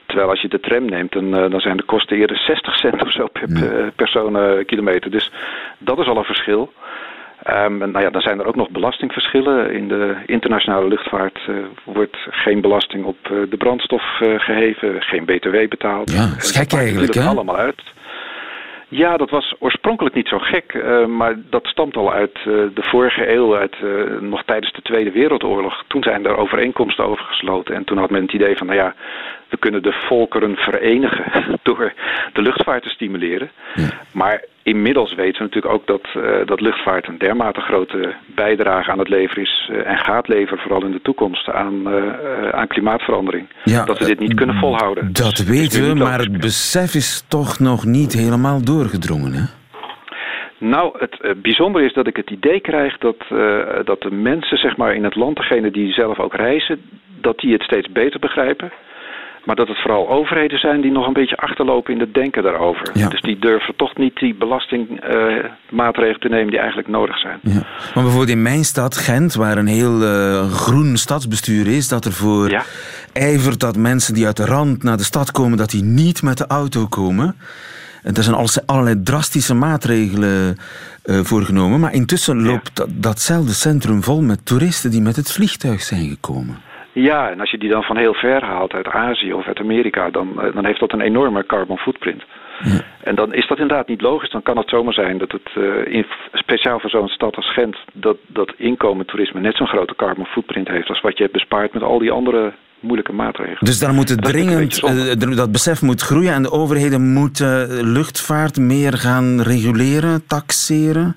Terwijl 0.06 0.30
als 0.30 0.42
je 0.42 0.48
de 0.48 0.60
tram 0.60 0.86
neemt, 0.86 1.12
dan, 1.12 1.32
dan 1.32 1.60
zijn 1.60 1.78
de 1.78 1.84
kosten 1.84 2.18
eerder 2.18 2.38
60 2.38 2.78
cent 2.78 3.02
of 3.02 3.12
zo 3.12 3.28
per 3.28 3.92
personenkilometer. 3.96 5.12
Dus 5.12 5.32
dat 5.78 6.00
is 6.00 6.08
al 6.08 6.18
een 6.18 6.24
verschil. 6.24 6.74
Um, 7.48 7.78
nou 7.78 8.00
ja, 8.00 8.10
dan 8.10 8.22
zijn 8.22 8.40
er 8.40 8.46
ook 8.46 8.56
nog 8.56 8.70
belastingverschillen. 8.70 9.74
In 9.74 9.88
de 9.88 10.16
internationale 10.26 10.88
luchtvaart 10.88 11.40
uh, 11.50 11.56
wordt 11.84 12.18
geen 12.30 12.62
belasting 12.62 13.06
op 13.06 13.18
uh, 13.32 13.50
de 13.50 13.58
brandstof 13.58 14.20
uh, 14.20 14.40
geheven, 14.40 15.02
geen 15.02 15.26
btw 15.26 15.68
betaald. 15.70 16.12
Ja, 16.12 16.28
dat 16.28 16.44
is 16.44 16.58
gek 16.58 16.74
eigenlijk, 16.74 17.14
hè? 17.14 17.24
allemaal 17.24 17.58
uit. 17.58 17.82
Ja, 18.90 19.18
dat 19.18 19.30
was 19.30 19.56
oorspronkelijk 19.60 20.16
niet 20.16 20.28
zo 20.28 20.40
gek, 20.40 20.74
uh, 20.74 21.06
maar 21.06 21.36
dat 21.50 21.66
stamt 21.66 21.96
al 21.96 22.14
uit 22.14 22.38
uh, 22.38 22.44
de 22.46 22.84
vorige 22.84 23.32
eeuw, 23.32 23.56
uit, 23.56 23.76
uh, 23.84 24.20
nog 24.20 24.44
tijdens 24.44 24.74
de 24.74 24.82
Tweede 24.82 25.12
Wereldoorlog. 25.12 25.84
Toen 25.88 26.04
zijn 26.04 26.26
er 26.26 26.38
overeenkomsten 26.38 27.06
over 27.06 27.26
gesloten 27.26 27.76
en 27.76 27.84
toen 27.84 27.98
had 27.98 28.10
men 28.10 28.22
het 28.22 28.34
idee 28.34 28.58
van, 28.58 28.68
nou 28.68 28.80
ja, 28.80 28.96
we 29.50 29.58
kunnen 29.58 29.84
de 29.84 29.92
volkeren 29.92 30.56
verenigen 30.56 31.44
door 31.64 31.94
de 32.34 32.42
luchtvaart 32.42 32.84
te 32.84 32.90
stimuleren. 32.90 33.52
Ja. 33.76 33.90
Maar 34.14 34.44
inmiddels 34.70 35.14
weten 35.16 35.38
we 35.38 35.44
natuurlijk 35.44 35.74
ook 35.74 35.88
dat, 35.88 36.08
uh, 36.18 36.46
dat 36.46 36.62
luchtvaart 36.62 37.08
een 37.08 37.18
dermate 37.18 37.62
grote 37.62 38.14
bijdrage 38.36 38.92
aan 38.92 39.00
het 39.00 39.10
leveren 39.10 39.44
is 39.44 39.70
uh, 39.72 39.88
en 39.92 39.98
gaat 39.98 40.28
leveren, 40.28 40.60
vooral 40.60 40.86
in 40.86 40.92
de 40.92 41.02
toekomst, 41.02 41.50
aan, 41.50 41.76
uh, 41.88 42.50
aan 42.50 42.68
klimaatverandering. 42.68 43.48
Ja, 43.64 43.86
dat 43.86 44.00
we 44.00 44.06
dit 44.06 44.20
niet 44.20 44.34
kunnen 44.34 44.56
volhouden. 44.56 45.14
Dat 45.14 45.36
dus, 45.36 45.44
weten 45.44 45.88
we, 45.88 46.04
maar 46.04 46.20
het 46.20 46.40
besef 46.40 46.96
is 46.96 47.26
toch 47.28 47.60
nog 47.60 47.86
niet 47.86 48.14
helemaal 48.14 48.64
doorgedrongen, 48.64 49.34
hè? 49.34 49.44
Nou, 50.58 50.98
het 51.00 51.42
bijzondere 51.42 51.86
is 51.86 51.94
dat 51.94 52.08
ik 52.08 52.16
het 52.16 52.30
idee 52.30 52.60
krijg 52.60 52.98
dat, 52.98 53.16
uh, 53.34 53.60
dat 53.84 54.02
de 54.02 54.12
mensen 54.12 54.58
zeg 54.58 54.78
maar, 54.78 54.96
in 54.96 55.04
het 55.04 55.16
land, 55.16 55.36
degene 55.36 55.72
die 55.72 55.94
zelf 55.94 56.20
ook 56.20 56.34
reizen, 56.34 56.82
dat 57.22 57.38
die 57.40 57.54
het 57.54 57.62
steeds 57.62 57.92
beter 57.92 58.20
begrijpen. 58.20 58.72
Maar 59.50 59.58
dat 59.58 59.68
het 59.68 59.82
vooral 59.82 60.10
overheden 60.10 60.60
zijn 60.60 60.82
die 60.82 60.92
nog 60.92 61.08
een 61.08 61.14
beetje 61.14 61.38
achterlopen 61.38 61.94
in 61.94 62.00
het 62.00 62.14
denken 62.14 62.44
daarover. 62.44 62.90
Ja. 62.94 63.08
Dus 63.08 63.22
die 63.22 63.40
durven 63.40 63.76
toch 63.76 63.98
niet 63.98 64.16
die 64.16 64.36
belastingmaatregelen 64.36 66.16
uh, 66.16 66.20
te 66.20 66.30
nemen 66.30 66.50
die 66.50 66.60
eigenlijk 66.60 66.88
nodig 66.88 67.20
zijn. 67.20 67.40
Ja. 67.42 67.54
Maar 67.94 68.04
bijvoorbeeld 68.04 68.30
in 68.30 68.42
mijn 68.42 68.64
stad, 68.64 68.98
Gent, 68.98 69.34
waar 69.34 69.58
een 69.58 69.68
heel 69.68 70.02
uh, 70.02 70.52
groen 70.52 70.98
stadsbestuur 70.98 71.68
is, 71.68 71.88
dat 71.88 72.06
ervoor 72.06 72.50
ja. 72.50 72.64
ijvert 73.14 73.60
dat 73.60 73.78
mensen 73.78 74.14
die 74.14 74.26
uit 74.26 74.38
de 74.38 74.46
rand 74.46 74.84
naar 74.84 74.98
de 74.98 75.04
stad 75.04 75.32
komen, 75.32 75.58
dat 75.58 75.70
die 75.70 75.84
niet 75.84 76.24
met 76.24 76.38
de 76.38 76.48
auto 76.48 76.88
komen. 76.88 77.36
En 78.04 78.14
er 78.14 78.24
zijn 78.24 78.64
allerlei 78.66 79.02
drastische 79.04 79.54
maatregelen 79.54 80.58
uh, 81.06 81.20
voorgenomen. 81.24 81.80
Maar 81.80 81.94
intussen 81.94 82.42
loopt 82.42 82.76
dat, 82.76 82.88
datzelfde 82.92 83.54
centrum 83.54 84.04
vol 84.04 84.22
met 84.22 84.46
toeristen 84.46 84.92
die 84.92 85.02
met 85.02 85.16
het 85.16 85.32
vliegtuig 85.32 85.82
zijn 85.82 86.10
gekomen. 86.10 86.69
Ja, 86.92 87.30
en 87.30 87.40
als 87.40 87.52
je 87.52 87.58
die 87.58 87.70
dan 87.70 87.84
van 87.84 87.98
heel 87.98 88.14
ver 88.14 88.44
haalt, 88.44 88.74
uit 88.74 88.88
Azië 88.88 89.34
of 89.34 89.48
uit 89.48 89.60
Amerika, 89.60 90.10
dan, 90.10 90.42
eh, 90.42 90.54
dan 90.54 90.66
heeft 90.66 90.80
dat 90.80 90.94
een 90.94 91.02
enorme 91.02 91.46
carbon 91.46 91.78
footprint. 91.78 92.24
Ja. 92.64 92.82
En 93.04 93.16
dan 93.16 93.34
is 93.34 93.48
dat 93.48 93.60
inderdaad 93.60 93.88
niet 93.88 94.02
logisch. 94.02 94.32
Dan 94.32 94.42
kan 94.42 94.58
het 94.58 94.70
zomaar 94.70 94.94
zijn 94.94 95.18
dat 95.18 95.32
het, 95.32 95.50
uh, 95.58 95.94
in, 95.94 96.06
speciaal 96.34 96.80
voor 96.80 96.90
zo'n 96.90 97.08
stad 97.08 97.36
als 97.36 97.54
Gent, 97.54 97.78
dat, 97.94 98.18
dat 98.28 98.54
inkomen 98.58 99.06
toerisme 99.06 99.40
net 99.40 99.56
zo'n 99.56 99.68
grote 99.68 99.96
carbon 99.96 100.26
footprint 100.26 100.68
heeft 100.68 100.90
als 100.90 101.02
wat 101.02 101.18
je 101.18 101.24
hebt 101.24 101.36
bespaard 101.36 101.74
met 101.74 101.84
al 101.84 102.00
die 102.00 102.12
andere 102.12 102.54
moeilijke 102.80 103.14
maatregelen. 103.14 103.58
Dus 103.60 103.80
daar 103.80 103.94
moet 103.94 104.10
het 104.10 104.24
dringend, 104.24 104.84
uh, 104.84 105.36
dat 105.36 105.52
besef 105.52 105.82
moet 105.82 106.02
groeien 106.02 106.34
en 106.34 106.44
de 106.44 106.52
overheden 106.52 107.14
moeten 107.14 107.84
luchtvaart 107.92 108.58
meer 108.58 108.94
gaan 108.94 109.42
reguleren, 109.42 110.28
taxeren? 110.28 111.16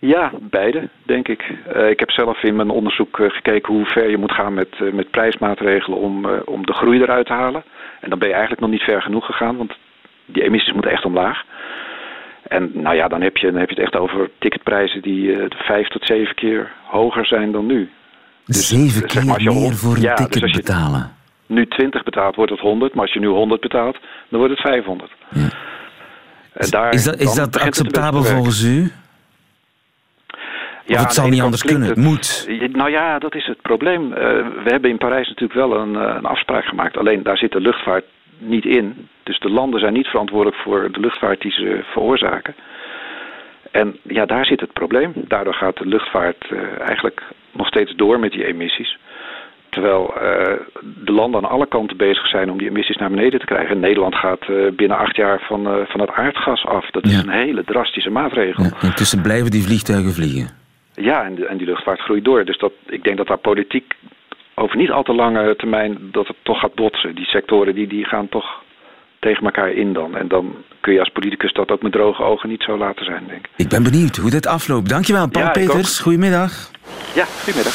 Ja, 0.00 0.32
beide, 0.40 0.88
denk 1.02 1.28
ik. 1.28 1.54
Uh, 1.76 1.90
ik 1.90 2.00
heb 2.00 2.10
zelf 2.10 2.42
in 2.42 2.56
mijn 2.56 2.70
onderzoek 2.70 3.18
uh, 3.18 3.30
gekeken 3.30 3.74
hoe 3.74 3.84
ver 3.84 4.10
je 4.10 4.18
moet 4.18 4.32
gaan 4.32 4.54
met, 4.54 4.68
uh, 4.82 4.92
met 4.92 5.10
prijsmaatregelen 5.10 5.98
om, 5.98 6.26
om 6.44 6.66
de 6.66 6.72
groei 6.72 7.00
eruit 7.00 7.26
te 7.26 7.32
halen. 7.32 7.62
En 8.00 8.10
dan 8.10 8.18
ben 8.18 8.28
je 8.28 8.34
eigenlijk 8.34 8.62
nog 8.62 8.70
niet 8.70 8.82
ver 8.82 9.02
genoeg 9.02 9.26
gegaan, 9.26 9.56
want 9.56 9.72
die 10.26 10.42
emissies 10.42 10.72
moeten 10.72 10.90
echt 10.90 11.04
omlaag. 11.04 11.42
En 12.42 12.70
nou 12.74 12.96
ja, 12.96 13.08
dan 13.08 13.22
heb 13.22 13.36
je, 13.36 13.50
dan 13.50 13.60
heb 13.60 13.70
je 13.70 13.74
het 13.74 13.84
echt 13.84 13.96
over 13.96 14.30
ticketprijzen 14.38 15.02
die 15.02 15.36
vijf 15.48 15.88
tot 15.88 16.06
zeven 16.06 16.34
keer 16.34 16.72
hoger 16.84 17.26
zijn 17.26 17.52
dan 17.52 17.66
nu. 17.66 17.90
Dus, 18.46 18.68
zeven 18.68 19.00
keer 19.00 19.10
zeg 19.10 19.24
maar, 19.24 19.42
je, 19.42 19.50
meer 19.50 19.74
voor 19.74 19.94
een 19.94 20.00
ja, 20.00 20.14
ticket 20.14 20.40
dus 20.40 20.52
betalen? 20.52 21.18
nu 21.50 21.66
20 21.66 22.02
betaalt, 22.02 22.36
wordt 22.36 22.50
het 22.50 22.60
100. 22.60 22.94
Maar 22.94 23.02
als 23.02 23.12
je 23.12 23.20
nu 23.20 23.26
100 23.26 23.60
betaalt, 23.60 23.98
dan 24.28 24.38
wordt 24.38 24.54
het 24.54 24.62
500. 24.62 25.12
Ja. 25.30 25.48
En 26.52 26.70
daar, 26.70 26.94
is 26.94 27.04
dat, 27.04 27.16
is 27.16 27.34
dat 27.34 27.60
acceptabel 27.60 28.22
volgens 28.22 28.62
u? 28.62 28.92
Ja, 30.90 31.00
het 31.00 31.12
zal 31.12 31.28
niet 31.28 31.40
anders 31.40 31.62
kunnen, 31.62 31.88
het, 31.88 31.96
moet. 31.96 32.46
Nou 32.72 32.90
ja, 32.90 33.18
dat 33.18 33.34
is 33.34 33.46
het 33.46 33.62
probleem. 33.62 34.04
Uh, 34.04 34.18
we 34.64 34.70
hebben 34.70 34.90
in 34.90 34.98
Parijs 34.98 35.28
natuurlijk 35.28 35.58
wel 35.58 35.76
een, 35.76 35.92
uh, 35.92 36.14
een, 36.16 36.24
afspraak 36.24 36.64
gemaakt. 36.64 36.96
Alleen 36.96 37.22
daar 37.22 37.36
zit 37.38 37.52
de 37.52 37.60
luchtvaart 37.60 38.04
niet 38.38 38.64
in. 38.64 39.08
Dus 39.22 39.38
de 39.38 39.50
landen 39.50 39.80
zijn 39.80 39.92
niet 39.92 40.06
verantwoordelijk 40.06 40.62
voor 40.62 40.88
de 40.92 41.00
luchtvaart 41.00 41.40
die 41.40 41.52
ze 41.52 41.80
veroorzaken. 41.92 42.54
En 43.70 43.96
ja, 44.02 44.26
daar 44.26 44.44
zit 44.44 44.60
het 44.60 44.72
probleem. 44.72 45.12
Daardoor 45.14 45.54
gaat 45.54 45.76
de 45.76 45.86
luchtvaart 45.86 46.50
uh, 46.50 46.60
eigenlijk 46.80 47.22
nog 47.52 47.66
steeds 47.66 47.94
door 47.96 48.20
met 48.20 48.32
die 48.32 48.46
emissies. 48.46 48.98
Terwijl 49.68 50.14
de 51.04 51.12
landen 51.12 51.44
aan 51.44 51.50
alle 51.50 51.66
kanten 51.66 51.96
bezig 51.96 52.28
zijn 52.28 52.50
om 52.50 52.58
die 52.58 52.68
emissies 52.68 52.96
naar 52.96 53.10
beneden 53.10 53.40
te 53.40 53.46
krijgen. 53.46 53.80
Nederland 53.80 54.14
gaat 54.14 54.46
binnen 54.76 54.98
acht 54.98 55.16
jaar 55.16 55.40
van, 55.40 55.86
van 55.88 56.00
het 56.00 56.10
aardgas 56.10 56.64
af. 56.64 56.90
Dat 56.90 57.04
is 57.04 57.22
een 57.22 57.28
hele 57.28 57.64
drastische 57.64 58.10
maatregel. 58.10 58.64
Ja, 58.64 58.70
intussen 58.82 59.22
blijven 59.22 59.50
die 59.50 59.62
vliegtuigen 59.62 60.12
vliegen. 60.12 60.59
Ja, 61.00 61.24
en, 61.24 61.34
de, 61.34 61.46
en 61.46 61.56
die 61.56 61.66
luchtvaart 61.66 62.00
groeit 62.00 62.24
door. 62.24 62.44
Dus 62.44 62.58
dat, 62.58 62.72
ik 62.86 63.04
denk 63.04 63.16
dat 63.16 63.26
daar 63.26 63.38
politiek 63.38 63.94
over 64.54 64.76
niet 64.76 64.90
al 64.90 65.02
te 65.02 65.14
lange 65.14 65.56
termijn 65.56 65.98
dat 66.00 66.26
het 66.26 66.36
toch 66.42 66.60
gaat 66.60 66.74
botsen. 66.74 67.14
Die 67.14 67.24
sectoren 67.24 67.74
die, 67.74 67.86
die 67.86 68.04
gaan 68.04 68.28
toch 68.28 68.62
tegen 69.18 69.44
elkaar 69.44 69.70
in 69.70 69.92
dan. 69.92 70.16
En 70.16 70.28
dan 70.28 70.54
kun 70.80 70.92
je 70.92 70.98
als 70.98 71.08
politicus 71.08 71.52
dat 71.52 71.70
ook 71.70 71.82
met 71.82 71.92
droge 71.92 72.22
ogen 72.22 72.48
niet 72.48 72.62
zo 72.62 72.76
laten 72.76 73.04
zijn, 73.04 73.24
denk 73.26 73.46
ik. 73.46 73.50
Ik 73.56 73.68
ben 73.68 73.82
benieuwd 73.82 74.16
hoe 74.16 74.30
dit 74.30 74.46
afloopt. 74.46 74.88
Dankjewel, 74.88 75.28
Paul 75.28 75.44
ja, 75.44 75.50
Peters. 75.50 75.98
Goedemiddag. 75.98 76.70
Ja, 77.14 77.24
goedemiddag. 77.24 77.74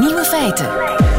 Nieuwe 0.00 0.24
feiten. 0.24 1.09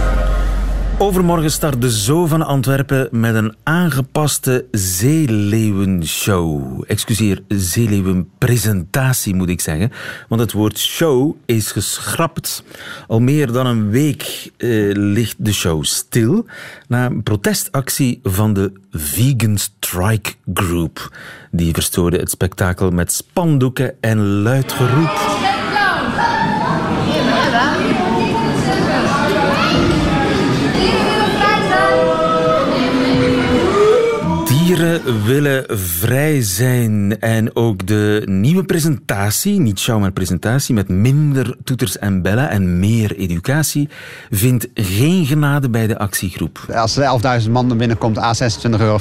Overmorgen 1.02 1.52
start 1.52 1.82
de 1.82 1.90
Zoo 1.90 2.26
van 2.26 2.42
Antwerpen 2.42 3.08
met 3.12 3.36
een 3.36 3.56
aangepaste 3.64 4.66
zeeleeuwenshow. 4.72 6.84
Excuseer, 6.88 7.44
zeeleeuwenpresentatie 7.48 9.36
moet 9.36 9.50
ik 9.50 9.62
zeggen. 9.62 9.92
Want 10.28 10.42
het 10.42 10.52
woord 10.52 10.78
show 10.78 11.36
is 11.46 11.72
geschrapt. 11.72 12.64
Al 13.08 13.20
meer 13.20 13.52
dan 13.52 13.66
een 13.66 13.90
week 13.90 14.52
eh, 14.58 14.70
ligt 14.94 15.36
de 15.38 15.54
show 15.54 15.84
stil. 15.84 16.46
Na 16.88 17.06
een 17.06 17.24
protestactie 17.24 18.20
van 18.24 18.54
de 18.54 18.72
Vegan 18.92 19.58
Strike 19.58 20.32
Group. 20.54 21.18
Die 21.52 21.74
verstoorde 21.74 22.18
het 22.18 22.30
spektakel 22.30 22.92
met 22.92 23.12
spandoeken 23.12 24.02
en 24.02 24.42
luid 24.42 24.72
geroep. 24.72 25.71
Dieren 34.72 35.26
willen 35.26 35.66
vrij 35.70 36.42
zijn. 36.42 37.20
En 37.20 37.56
ook 37.56 37.88
de 37.88 38.22
nieuwe 38.26 38.64
presentatie, 38.64 39.60
niet 39.60 39.80
show 39.80 40.00
maar 40.00 40.12
presentatie, 40.12 40.74
met 40.74 40.88
minder 40.88 41.56
toeters 41.64 41.98
en 41.98 42.22
bellen 42.22 42.50
en 42.50 42.80
meer 42.80 43.16
educatie, 43.18 43.90
vindt 44.30 44.68
geen 44.74 45.26
genade 45.26 45.70
bij 45.70 45.88
de 45.88 45.98
actiegroep. 45.98 46.66
Als 46.74 46.98
er 46.98 47.42
11.000 47.44 47.52
man 47.52 47.78
binnenkomt, 47.78 48.18
a 48.18 48.34
26,50 48.34 48.80
euro, 48.80 49.00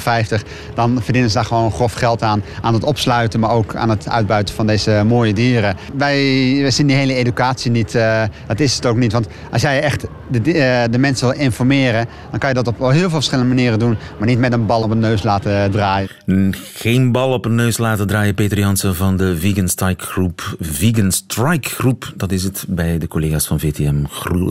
dan 0.75 1.01
verdienen 1.01 1.29
ze 1.29 1.35
daar 1.35 1.45
gewoon 1.45 1.71
grof 1.71 1.93
geld 1.93 2.21
aan. 2.21 2.43
Aan 2.61 2.73
het 2.73 2.83
opsluiten, 2.83 3.39
maar 3.39 3.51
ook 3.51 3.75
aan 3.75 3.89
het 3.89 4.09
uitbuiten 4.09 4.55
van 4.55 4.67
deze 4.67 5.03
mooie 5.07 5.33
dieren. 5.33 5.75
Wij, 5.93 6.71
zien 6.71 6.87
die 6.87 6.95
hele 6.95 7.13
educatie 7.13 7.71
niet, 7.71 7.95
uh, 7.95 8.23
dat 8.47 8.59
is 8.59 8.75
het 8.75 8.85
ook 8.85 8.97
niet. 8.97 9.11
Want 9.11 9.27
als 9.51 9.61
jij 9.61 9.81
echt 9.81 10.05
de, 10.31 10.39
uh, 10.39 10.91
de 10.91 10.97
mensen 10.97 11.27
wil 11.27 11.39
informeren, 11.39 12.05
dan 12.29 12.39
kan 12.39 12.49
je 12.49 12.55
dat 12.55 12.67
op 12.67 12.79
heel 12.79 12.91
veel 12.91 13.09
verschillende 13.09 13.49
manieren 13.49 13.79
doen, 13.79 13.97
maar 14.17 14.27
niet 14.27 14.39
met 14.39 14.53
een 14.53 14.65
bal 14.65 14.81
op 14.81 14.91
een 14.91 14.99
neus 14.99 15.23
laten 15.23 15.60
draaien. 15.69 16.09
Geen 16.73 17.11
bal 17.11 17.33
op 17.33 17.45
een 17.45 17.55
neus 17.55 17.77
laten 17.77 18.07
draaien, 18.07 18.35
Peter 18.35 18.57
Jansen 18.57 18.95
van 18.95 19.17
de 19.17 19.37
Vegan 19.37 19.67
Strike 19.67 20.05
Groep. 20.05 20.55
Vegan 20.59 21.11
Strike 21.11 21.69
Groep, 21.69 22.13
dat 22.15 22.31
is 22.31 22.43
het 22.43 22.65
bij 22.67 22.97
de 22.97 23.07
collega's 23.07 23.47
van 23.47 23.59
VTM. 23.59 24.03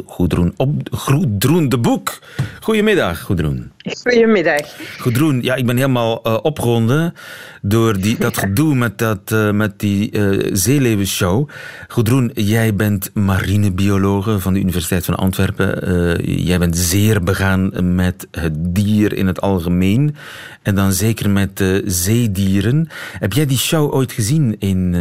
Goedroen, 0.07 0.55
op, 0.57 0.71
Goedroen 0.91 1.69
de 1.69 1.79
Boek. 1.79 2.19
Goedemiddag, 2.61 3.21
Goedroen. 3.21 3.71
Goedemiddag. 4.03 4.77
Goedroen, 4.99 5.43
ja, 5.43 5.55
ik 5.55 5.67
ben 5.67 5.77
helemaal 5.77 6.21
uh, 6.27 6.39
opgewonden 6.43 7.15
door 7.63 8.01
die, 8.01 8.19
dat 8.19 8.39
gedoe 8.39 8.75
met, 8.75 8.99
dat, 8.99 9.31
uh, 9.33 9.51
met 9.51 9.79
die 9.79 10.13
uh, 10.13 10.51
zeeleeuwenshow. 10.53 11.49
Goedroen, 11.89 12.31
jij 12.35 12.75
bent 12.75 13.11
marinebiologe 13.15 14.41
van 14.41 14.53
de 14.53 14.61
Universiteit 14.61 15.05
van 15.05 15.15
Antwerpen. 15.15 16.25
jij 16.43 16.59
bent 16.59 16.79
zeer 16.79 17.23
begaan 17.23 17.95
met 17.95 18.27
het 18.31 18.53
dier 18.75 19.13
in 19.13 19.27
het 19.27 19.41
algemeen. 19.41 20.17
En 20.63 20.75
dan 20.75 20.93
zeker 21.01 21.31
met 21.31 21.57
de 21.57 21.83
zeedieren. 21.87 22.89
Heb 23.19 23.33
jij 23.33 23.47
die 23.47 23.59
show 23.59 23.95
ooit 23.95 24.13
gezien 24.13 24.57
in 24.59 24.93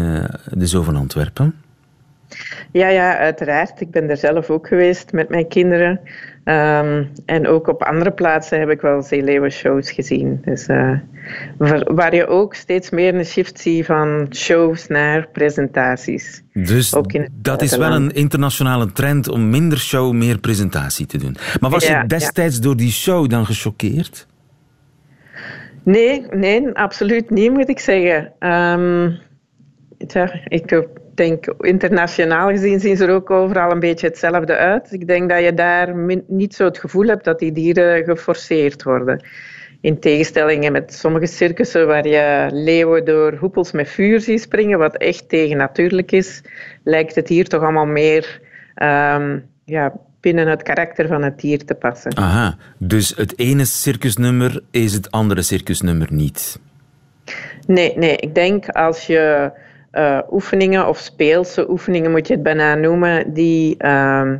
de 0.52 0.68
Zoo 0.68 0.82
van 0.82 0.96
Antwerpen? 0.96 1.54
Ja, 2.72 2.88
ja, 2.88 3.18
uiteraard. 3.18 3.82
Ik 3.82 3.92
ben 3.92 4.10
er 4.10 4.18
zelf 4.18 4.50
ook 4.50 4.68
geweest 4.68 5.12
met 5.12 5.30
mijn 5.30 5.48
kinderen. 5.48 6.00
Um, 6.44 7.10
en 7.26 7.48
ook 7.48 7.68
op 7.68 7.84
andere 7.84 8.12
plaatsen 8.12 8.60
heb 8.60 8.70
ik 8.70 8.82
wel 8.82 9.02
zeeleeuwen-shows 9.02 9.92
gezien. 9.92 10.42
Dus, 10.46 10.68
uh, 10.68 10.92
waar 11.86 12.16
je 12.16 12.28
ook 12.28 12.54
steeds 12.54 12.90
meer 12.90 13.16
een 13.16 13.26
shift 13.26 13.60
ziet 13.60 13.86
van 13.86 14.28
shows 14.32 14.88
naar 14.88 15.28
presentaties. 15.28 16.42
Dus 16.54 16.96
dat 17.32 17.62
is 17.62 17.76
wel 17.76 17.92
een 17.92 18.12
internationale 18.12 18.92
trend 18.92 19.30
om 19.30 19.50
minder 19.50 19.80
show, 19.80 20.14
meer 20.14 20.40
presentatie 20.40 21.06
te 21.06 21.18
doen. 21.18 21.38
Maar 21.60 21.70
was 21.70 21.88
je 21.88 22.04
destijds 22.08 22.56
ja. 22.56 22.62
door 22.62 22.76
die 22.76 22.92
show 22.92 23.30
dan 23.30 23.46
gechoqueerd? 23.46 24.28
Nee, 25.84 26.26
nee, 26.32 26.72
absoluut 26.74 27.30
niet, 27.30 27.52
moet 27.52 27.70
ik 27.70 27.80
zeggen. 27.80 28.34
Um, 28.40 29.20
ik 30.48 30.88
denk, 31.14 31.54
internationaal 31.60 32.50
gezien 32.50 32.80
zien 32.80 32.98
ze 32.98 33.06
er 33.06 33.14
ook 33.14 33.30
overal 33.30 33.72
een 33.72 33.80
beetje 33.80 34.08
hetzelfde 34.08 34.56
uit. 34.56 34.92
Ik 34.92 35.08
denk 35.08 35.30
dat 35.30 35.44
je 35.44 35.54
daar 35.54 35.96
niet 36.28 36.56
zo 36.56 36.66
het 36.66 36.78
gevoel 36.78 37.08
hebt 37.08 37.24
dat 37.24 37.40
die 37.40 37.52
dieren 37.52 38.04
geforceerd 38.04 38.84
worden. 38.84 39.24
In 39.82 40.00
tegenstelling 40.00 40.70
met 40.70 40.94
sommige 40.94 41.26
circussen 41.26 41.88
waar 41.88 42.08
je 42.08 42.48
leeuwen 42.52 43.06
door 43.06 43.34
hoepels 43.34 43.72
met 43.72 43.90
vuur 43.90 44.20
ziet 44.22 44.42
springen, 44.42 44.80
wat 44.80 44.98
echt 44.98 45.30
tegennatuurlijk 45.30 46.12
is, 46.12 46.42
lijkt 46.84 47.16
het 47.16 47.28
hier 47.28 47.48
toch 47.48 47.62
allemaal 47.62 47.86
meer 47.86 48.42
um, 48.84 49.50
ja, 49.66 49.94
binnen 50.22 50.48
het 50.48 50.64
karakter 50.64 51.08
van 51.08 51.24
het 51.24 51.40
dier 51.40 51.66
te 51.66 51.74
passen. 51.76 52.18
Aha, 52.18 52.58
dus 52.78 53.14
het 53.16 53.40
ene 53.40 53.66
circusnummer 53.66 54.62
is 54.72 54.94
het 54.94 55.12
andere 55.12 55.42
circusnummer 55.42 56.08
niet? 56.12 56.60
Nee, 57.68 57.98
nee. 57.98 58.18
Ik 58.18 58.36
denk 58.36 58.70
als 58.70 59.08
je 59.08 59.52
uh, 59.92 60.20
oefeningen 60.32 60.88
of 60.88 60.98
speelse 60.98 61.70
oefeningen, 61.70 62.12
moet 62.12 62.28
je 62.28 62.34
het 62.34 62.44
bijna 62.44 62.76
noemen, 62.76 63.34
die 63.34 63.76
uh, 63.80 64.32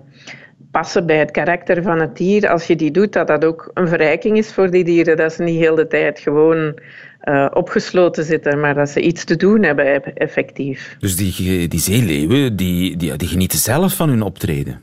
passen 0.72 1.06
bij 1.06 1.18
het 1.18 1.32
karakter 1.32 1.84
van 1.84 2.00
het 2.00 2.18
dier. 2.18 2.50
Als 2.50 2.68
je 2.68 2.76
die 2.76 2.92
doet, 2.92 3.14
dat 3.14 3.28
dat 3.28 3.46
ook 3.46 3.72
een 3.74 3.88
verrijking 3.88 4.38
is 4.38 4.54
voor 4.54 4.72
die 4.72 4.84
dieren. 4.84 5.18
Dat 5.18 5.34
ze 5.34 5.44
niet 5.44 5.60
heel 5.60 5.76
de 5.76 5.88
tijd 5.88 6.20
gewoon 6.20 6.80
uh, 7.24 7.48
opgesloten 7.54 8.24
zitten, 8.24 8.60
maar 8.60 8.74
dat 8.74 8.90
ze 8.90 9.02
iets 9.02 9.24
te 9.24 9.36
doen 9.36 9.64
hebben 9.64 10.16
effectief. 10.16 10.96
Dus 11.00 11.16
die, 11.16 11.68
die 11.68 11.80
zeeleeuwen, 11.80 12.56
die, 12.56 12.98
die, 12.98 13.16
die 13.16 13.28
genieten 13.28 13.60
zelf 13.60 13.96
van 13.96 14.10
hun 14.10 14.22
optreden? 14.22 14.82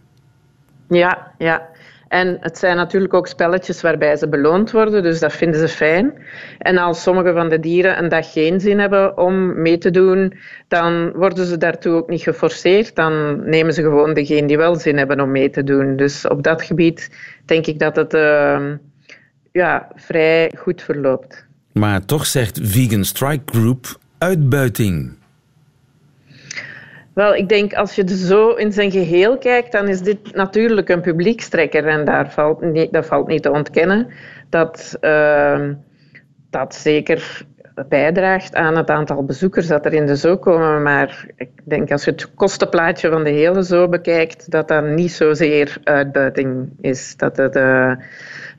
Ja, 0.89 1.33
ja. 1.39 1.69
En 2.09 2.37
het 2.41 2.59
zijn 2.59 2.77
natuurlijk 2.77 3.15
ook 3.15 3.27
spelletjes 3.27 3.81
waarbij 3.81 4.17
ze 4.17 4.29
beloond 4.29 4.71
worden, 4.71 5.03
dus 5.03 5.21
dat 5.21 5.33
vinden 5.33 5.61
ze 5.61 5.69
fijn. 5.69 6.13
En 6.59 6.79
als 6.79 7.03
sommige 7.03 7.33
van 7.33 7.49
de 7.49 7.61
dieren 7.61 8.03
een 8.03 8.09
dag 8.09 8.33
geen 8.33 8.61
zin 8.61 8.79
hebben 8.79 9.19
om 9.19 9.63
mee 9.63 9.79
te 9.79 9.91
doen, 9.91 10.33
dan 10.69 11.13
worden 11.13 11.47
ze 11.47 11.57
daartoe 11.57 11.95
ook 11.95 12.09
niet 12.09 12.23
geforceerd. 12.23 12.95
Dan 12.95 13.43
nemen 13.49 13.75
ze 13.75 13.83
gewoon 13.83 14.15
degene 14.15 14.47
die 14.47 14.57
wel 14.57 14.75
zin 14.75 14.97
hebben 14.97 15.21
om 15.21 15.31
mee 15.31 15.51
te 15.51 15.65
doen. 15.65 15.97
Dus 15.97 16.29
op 16.29 16.43
dat 16.43 16.63
gebied 16.63 17.11
denk 17.45 17.67
ik 17.67 17.79
dat 17.79 17.97
het 17.97 18.15
uh, 18.15 18.61
ja, 19.53 19.89
vrij 19.95 20.53
goed 20.59 20.83
verloopt. 20.83 21.47
Maar 21.73 22.05
toch 22.05 22.27
zegt 22.27 22.61
Vegan 22.63 23.05
Strike 23.05 23.43
Group 23.45 23.99
uitbuiting. 24.19 25.13
Wel, 27.17 27.35
ik 27.35 27.49
denk 27.49 27.75
als 27.75 27.95
je 27.95 28.17
zo 28.17 28.51
in 28.51 28.73
zijn 28.73 28.91
geheel 28.91 29.39
kijkt, 29.39 29.73
dan 29.73 29.89
is 29.89 30.01
dit 30.01 30.35
natuurlijk 30.35 30.89
een 30.89 31.01
publiekstrekker. 31.01 31.87
En 31.87 32.05
daar 32.05 32.31
valt 32.31 32.93
dat 32.93 33.07
valt 33.07 33.27
niet 33.27 33.43
te 33.43 33.51
ontkennen. 33.51 34.09
Dat, 34.49 34.97
uh, 35.01 35.69
dat 36.51 36.75
zeker 36.75 37.47
bijdraagt 37.89 38.55
aan 38.55 38.77
het 38.77 38.91
aantal 38.91 39.25
bezoekers 39.25 39.67
dat 39.67 39.87
er 39.87 39.93
in 39.93 40.07
de 40.07 40.17
zoo 40.17 40.37
komen. 40.37 40.83
Maar 40.83 41.27
ik 41.37 41.51
denk 41.65 41.91
als 41.91 42.05
je 42.05 42.11
het 42.11 42.35
kostenplaatje 42.35 43.11
van 43.11 43.25
de 43.25 43.31
hele 43.31 43.63
zoo 43.63 43.89
bekijkt, 43.89 44.51
dat 44.51 44.69
dat 44.69 44.85
niet 44.85 45.13
zozeer 45.13 45.77
uitbuiting 45.85 46.71
is. 46.81 47.17
Dat 47.17 47.37
het... 47.37 47.57
Uh, 47.57 47.93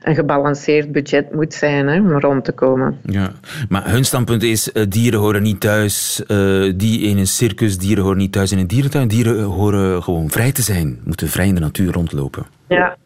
een 0.02 0.14
gebalanceerd 0.14 0.92
budget 0.92 1.34
moet 1.34 1.54
zijn 1.54 1.86
hè, 1.86 2.00
om 2.00 2.20
rond 2.20 2.44
te 2.44 2.52
komen. 2.52 2.98
Ja, 3.02 3.32
maar 3.68 3.90
hun 3.90 4.04
standpunt 4.04 4.42
is, 4.42 4.70
uh, 4.72 4.84
dieren 4.88 5.20
horen 5.20 5.42
niet 5.42 5.60
thuis, 5.60 6.22
uh, 6.26 6.72
die 6.76 7.00
in 7.00 7.18
een 7.18 7.26
circus, 7.26 7.78
dieren 7.78 8.02
horen 8.02 8.18
niet 8.18 8.32
thuis 8.32 8.52
in 8.52 8.58
een 8.58 8.66
dierentuin. 8.66 9.08
Dieren 9.08 9.42
horen 9.42 10.02
gewoon 10.02 10.30
vrij 10.30 10.52
te 10.52 10.62
zijn, 10.62 10.98
moeten 11.04 11.28
vrij 11.28 11.46
in 11.46 11.54
de 11.54 11.60
natuur 11.60 11.92
rondlopen. 11.92 12.46
Ja, 12.68 12.96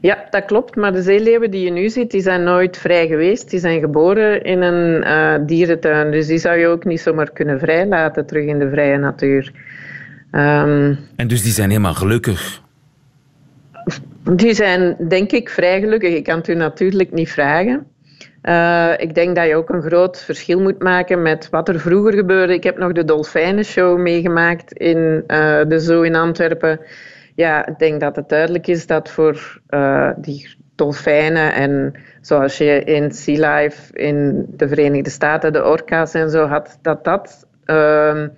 ja, 0.00 0.24
dat 0.30 0.44
klopt. 0.44 0.76
Maar 0.76 0.92
de 0.92 1.02
zeeleeuwen 1.02 1.50
die 1.50 1.64
je 1.64 1.70
nu 1.70 1.88
ziet, 1.88 2.10
die 2.10 2.22
zijn 2.22 2.42
nooit 2.42 2.78
vrij 2.78 3.06
geweest. 3.06 3.50
Die 3.50 3.60
zijn 3.60 3.80
geboren 3.80 4.44
in 4.44 4.62
een 4.62 5.04
uh, 5.06 5.46
dierentuin. 5.46 6.10
Dus 6.10 6.26
die 6.26 6.38
zou 6.38 6.58
je 6.58 6.66
ook 6.66 6.84
niet 6.84 7.00
zomaar 7.00 7.30
kunnen 7.30 7.58
vrijlaten 7.58 8.26
terug 8.26 8.44
in 8.44 8.58
de 8.58 8.70
vrije 8.70 8.98
natuur. 8.98 9.52
Um, 10.32 10.98
en 11.16 11.26
dus 11.26 11.42
die 11.42 11.52
zijn 11.52 11.70
helemaal 11.70 11.94
gelukkig? 11.94 12.62
Die 14.32 14.54
zijn 14.54 14.96
denk 15.08 15.32
ik 15.32 15.48
vrij 15.48 15.80
gelukkig. 15.80 16.14
Ik 16.14 16.24
kan 16.24 16.36
het 16.36 16.48
u 16.48 16.54
natuurlijk 16.54 17.12
niet 17.12 17.30
vragen. 17.30 17.86
Uh, 18.42 18.92
ik 18.96 19.14
denk 19.14 19.36
dat 19.36 19.46
je 19.46 19.56
ook 19.56 19.68
een 19.68 19.82
groot 19.82 20.22
verschil 20.22 20.60
moet 20.60 20.82
maken 20.82 21.22
met 21.22 21.48
wat 21.50 21.68
er 21.68 21.80
vroeger 21.80 22.12
gebeurde. 22.12 22.54
Ik 22.54 22.64
heb 22.64 22.78
nog 22.78 22.92
de 22.92 23.04
Dolfijnenshow 23.04 23.98
meegemaakt 23.98 24.72
in 24.72 25.24
uh, 25.26 25.60
de 25.68 25.78
Zoo 25.78 26.02
in 26.02 26.14
Antwerpen. 26.14 26.80
Ja, 27.34 27.66
ik 27.66 27.78
denk 27.78 28.00
dat 28.00 28.16
het 28.16 28.28
duidelijk 28.28 28.66
is 28.66 28.86
dat 28.86 29.10
voor 29.10 29.60
uh, 29.70 30.10
die 30.16 30.56
dolfijnen 30.74 31.54
en 31.54 31.94
zoals 32.20 32.58
je 32.58 32.84
in 32.84 33.12
Sea 33.12 33.54
Life 33.54 33.96
in 33.96 34.46
de 34.48 34.68
Verenigde 34.68 35.10
Staten 35.10 35.52
de 35.52 35.64
orka's 35.64 36.14
en 36.14 36.30
zo 36.30 36.46
had, 36.46 36.78
dat 36.82 37.04
dat 37.04 37.46
ehm, 37.64 38.28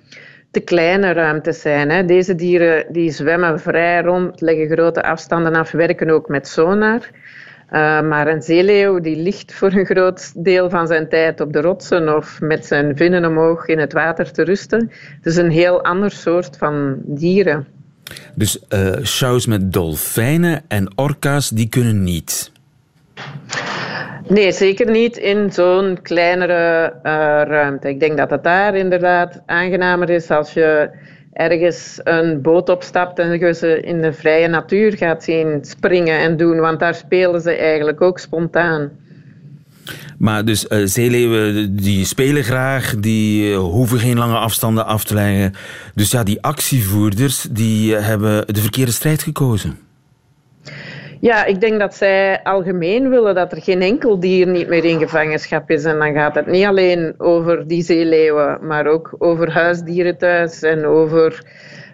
te 0.56 0.62
kleine 0.62 1.12
ruimtes 1.12 1.60
zijn. 1.60 1.90
Hè. 1.90 2.04
Deze 2.04 2.34
dieren 2.34 2.84
die 2.88 3.10
zwemmen 3.10 3.60
vrij 3.60 4.02
rond, 4.02 4.40
leggen 4.40 4.68
grote 4.68 5.02
afstanden 5.02 5.54
af, 5.54 5.70
werken 5.70 6.10
ook 6.10 6.28
met 6.28 6.48
sonar. 6.48 7.00
Uh, 7.00 8.02
maar 8.02 8.26
een 8.26 8.42
zeeleeuw 8.42 9.00
die 9.00 9.16
ligt 9.16 9.54
voor 9.54 9.72
een 9.72 9.84
groot 9.84 10.32
deel 10.44 10.70
van 10.70 10.86
zijn 10.86 11.08
tijd 11.08 11.40
op 11.40 11.52
de 11.52 11.60
rotsen 11.60 12.16
of 12.16 12.40
met 12.40 12.66
zijn 12.66 12.96
vinnen 12.96 13.24
omhoog 13.24 13.66
in 13.66 13.78
het 13.78 13.92
water 13.92 14.32
te 14.32 14.42
rusten. 14.42 14.90
Het 15.16 15.26
is 15.26 15.36
een 15.36 15.50
heel 15.50 15.84
ander 15.84 16.10
soort 16.10 16.56
van 16.56 16.96
dieren. 17.04 17.66
Dus 18.34 18.62
uh, 18.68 18.96
shows 19.02 19.46
met 19.46 19.72
dolfijnen 19.72 20.62
en 20.68 20.92
orka's, 20.98 21.50
die 21.50 21.68
kunnen 21.68 22.02
niet? 22.02 22.52
Nee, 24.28 24.52
zeker 24.52 24.90
niet 24.90 25.16
in 25.16 25.52
zo'n 25.52 25.98
kleinere 26.02 26.92
uh, 26.92 27.02
ruimte. 27.46 27.88
Ik 27.88 28.00
denk 28.00 28.16
dat 28.16 28.30
het 28.30 28.44
daar 28.44 28.76
inderdaad 28.76 29.42
aangenamer 29.46 30.10
is 30.10 30.30
als 30.30 30.52
je 30.52 30.90
ergens 31.32 32.00
een 32.04 32.42
boot 32.42 32.68
opstapt 32.68 33.18
en 33.18 33.54
ze 33.54 33.80
in 33.80 34.00
de 34.00 34.12
vrije 34.12 34.48
natuur 34.48 34.96
gaat 34.96 35.24
zien 35.24 35.58
springen 35.62 36.18
en 36.18 36.36
doen, 36.36 36.60
want 36.60 36.80
daar 36.80 36.94
spelen 36.94 37.40
ze 37.40 37.50
eigenlijk 37.50 38.00
ook 38.00 38.18
spontaan. 38.18 38.90
Maar 40.18 40.44
dus 40.44 40.66
uh, 40.68 40.78
zeeleeuwen 40.84 41.76
die 41.76 42.04
spelen 42.04 42.44
graag, 42.44 42.94
die 42.98 43.54
hoeven 43.54 43.98
geen 43.98 44.18
lange 44.18 44.36
afstanden 44.36 44.86
af 44.86 45.04
te 45.04 45.14
leggen. 45.14 45.54
Dus 45.94 46.10
ja, 46.10 46.22
die 46.22 46.42
actievoerders 46.42 47.46
die 47.50 47.94
hebben 47.94 48.46
de 48.46 48.60
verkeerde 48.60 48.92
strijd 48.92 49.22
gekozen. 49.22 49.85
Ja, 51.26 51.44
ik 51.44 51.60
denk 51.60 51.78
dat 51.78 51.94
zij 51.94 52.42
algemeen 52.42 53.08
willen 53.08 53.34
dat 53.34 53.52
er 53.52 53.62
geen 53.62 53.82
enkel 53.82 54.20
dier 54.20 54.46
niet 54.46 54.68
meer 54.68 54.84
in 54.84 54.98
gevangenschap 54.98 55.70
is. 55.70 55.84
En 55.84 55.98
dan 55.98 56.12
gaat 56.12 56.34
het 56.34 56.46
niet 56.46 56.64
alleen 56.64 57.14
over 57.18 57.68
die 57.68 57.82
zeeleeuwen, 57.82 58.58
maar 58.62 58.86
ook 58.86 59.14
over 59.18 59.52
huisdieren 59.52 60.18
thuis 60.18 60.62
en 60.62 60.84
over 60.84 61.42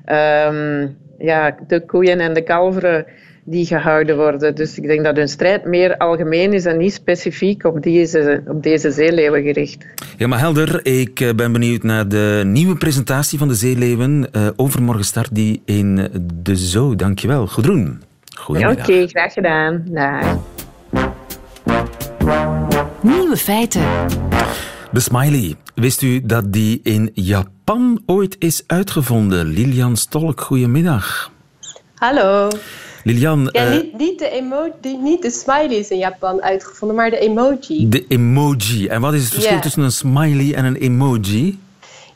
ehm, 0.05 0.87
ja, 1.19 1.57
de 1.67 1.85
koeien 1.87 2.21
en 2.21 2.35
de 2.35 2.43
kalveren 2.43 3.07
die 3.45 3.67
gehouden 3.67 4.17
worden. 4.17 4.55
Dus 4.55 4.79
ik 4.79 4.87
denk 4.87 5.05
dat 5.05 5.17
hun 5.17 5.29
strijd 5.29 5.65
meer 5.65 5.97
algemeen 5.97 6.53
is 6.53 6.65
en 6.65 6.79
niet 6.79 6.93
specifiek 6.93 7.65
op 7.65 7.83
deze, 7.83 8.43
op 8.47 8.63
deze 8.63 8.91
zeeleeuwen 8.91 9.43
gericht. 9.43 9.85
Helemaal 10.17 10.39
helder. 10.39 10.87
Ik 10.87 11.21
eh, 11.21 11.35
ben 11.35 11.53
benieuwd 11.53 11.83
naar 11.83 12.09
de 12.09 12.43
nieuwe 12.47 12.77
presentatie 12.77 13.39
van 13.39 13.49
de 13.49 13.55
zeeleeuwen. 13.55 14.27
Uh, 14.37 14.49
overmorgen 14.57 15.05
start 15.05 15.35
die 15.35 15.63
in 15.65 16.09
de 16.43 16.57
Zoo. 16.57 16.97
Dankjewel. 16.97 17.47
Goedroen. 17.47 18.11
Goedemiddag. 18.43 18.89
Oké, 18.89 19.07
graag 19.07 19.33
gedaan. 19.33 19.85
Dag. 19.89 20.37
Nieuwe 23.01 23.37
feiten. 23.37 23.83
De 24.93 25.01
smiley. 25.01 25.55
Wist 25.75 26.03
u 26.03 26.21
dat 26.25 26.53
die 26.53 26.81
in 26.83 27.11
Japan 27.15 28.03
ooit 28.07 28.37
is 28.39 28.63
uitgevonden? 28.67 29.47
Lilian 29.47 29.97
Stolk, 29.97 30.41
goedemiddag. 30.41 31.31
Hallo. 31.95 32.49
Lilian... 33.05 33.49
Ja, 33.53 33.67
uh, 33.67 33.71
niet, 33.73 33.99
niet, 33.99 34.19
de 34.19 34.31
emoji, 34.31 34.97
niet 35.03 35.23
de 35.23 35.31
smiley 35.31 35.77
is 35.77 35.89
in 35.89 35.99
Japan 35.99 36.43
uitgevonden, 36.43 36.97
maar 36.97 37.11
de 37.11 37.19
emoji. 37.19 37.89
De 37.89 38.07
emoji. 38.09 38.87
En 38.87 39.01
wat 39.01 39.15
is 39.15 39.25
het 39.25 39.33
verschil 39.33 39.61
tussen 39.61 39.83
een 39.83 39.93
smiley 39.93 40.55
en 40.55 40.65
een 40.65 40.77
emoji? 40.77 41.59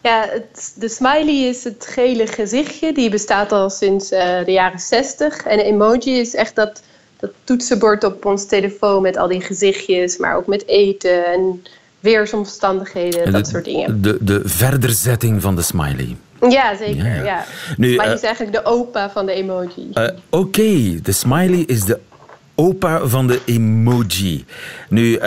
Ja, 0.02 0.26
het, 0.30 0.72
de 0.76 0.88
smiley 0.88 1.48
is 1.48 1.64
het 1.64 1.86
gele 1.88 2.26
gezichtje. 2.26 2.92
Die 2.92 3.10
bestaat 3.10 3.52
al 3.52 3.70
sinds 3.70 4.12
uh, 4.12 4.44
de 4.44 4.52
jaren 4.52 4.78
60. 4.78 5.36
En 5.36 5.58
een 5.58 5.64
emoji 5.64 6.18
is 6.18 6.34
echt 6.34 6.54
dat, 6.54 6.82
dat 7.20 7.30
toetsenbord 7.44 8.04
op 8.04 8.24
ons 8.24 8.46
telefoon 8.46 9.02
met 9.02 9.16
al 9.16 9.28
die 9.28 9.40
gezichtjes, 9.40 10.16
maar 10.16 10.36
ook 10.36 10.46
met 10.46 10.66
eten 10.66 11.26
en 11.26 11.62
weersomstandigheden, 12.00 13.24
en 13.24 13.32
dat 13.32 13.48
soort 13.48 13.64
dingen. 13.64 14.02
De, 14.02 14.18
de 14.20 14.40
verderzetting 14.44 15.42
van 15.42 15.56
de 15.56 15.62
smiley. 15.62 16.16
Ja, 16.48 16.76
zeker. 16.76 17.04
Ja. 17.04 17.24
ja. 17.24 17.44
Nu, 17.76 17.88
smiley 17.88 18.08
uh, 18.08 18.14
is 18.14 18.22
eigenlijk 18.22 18.56
de 18.56 18.64
opa 18.64 19.10
van 19.10 19.26
de 19.26 19.32
emoji. 19.32 19.90
Uh, 19.94 20.04
Oké, 20.04 20.12
okay. 20.30 21.00
de 21.02 21.12
smiley 21.12 21.64
is 21.66 21.84
de 21.84 22.00
opa 22.54 23.06
van 23.06 23.26
de 23.26 23.40
emoji. 23.44 24.44
Nu, 24.88 25.18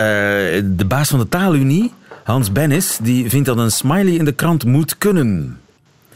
de 0.64 0.84
baas 0.86 1.08
van 1.08 1.18
de 1.18 1.28
taalunie 1.28 1.92
Hans 2.24 2.52
Bennis 2.52 2.98
die 3.02 3.30
vindt 3.30 3.46
dat 3.46 3.58
een 3.58 3.70
smiley 3.70 4.12
in 4.12 4.24
de 4.24 4.32
krant 4.32 4.64
moet 4.64 4.98
kunnen. 4.98 5.58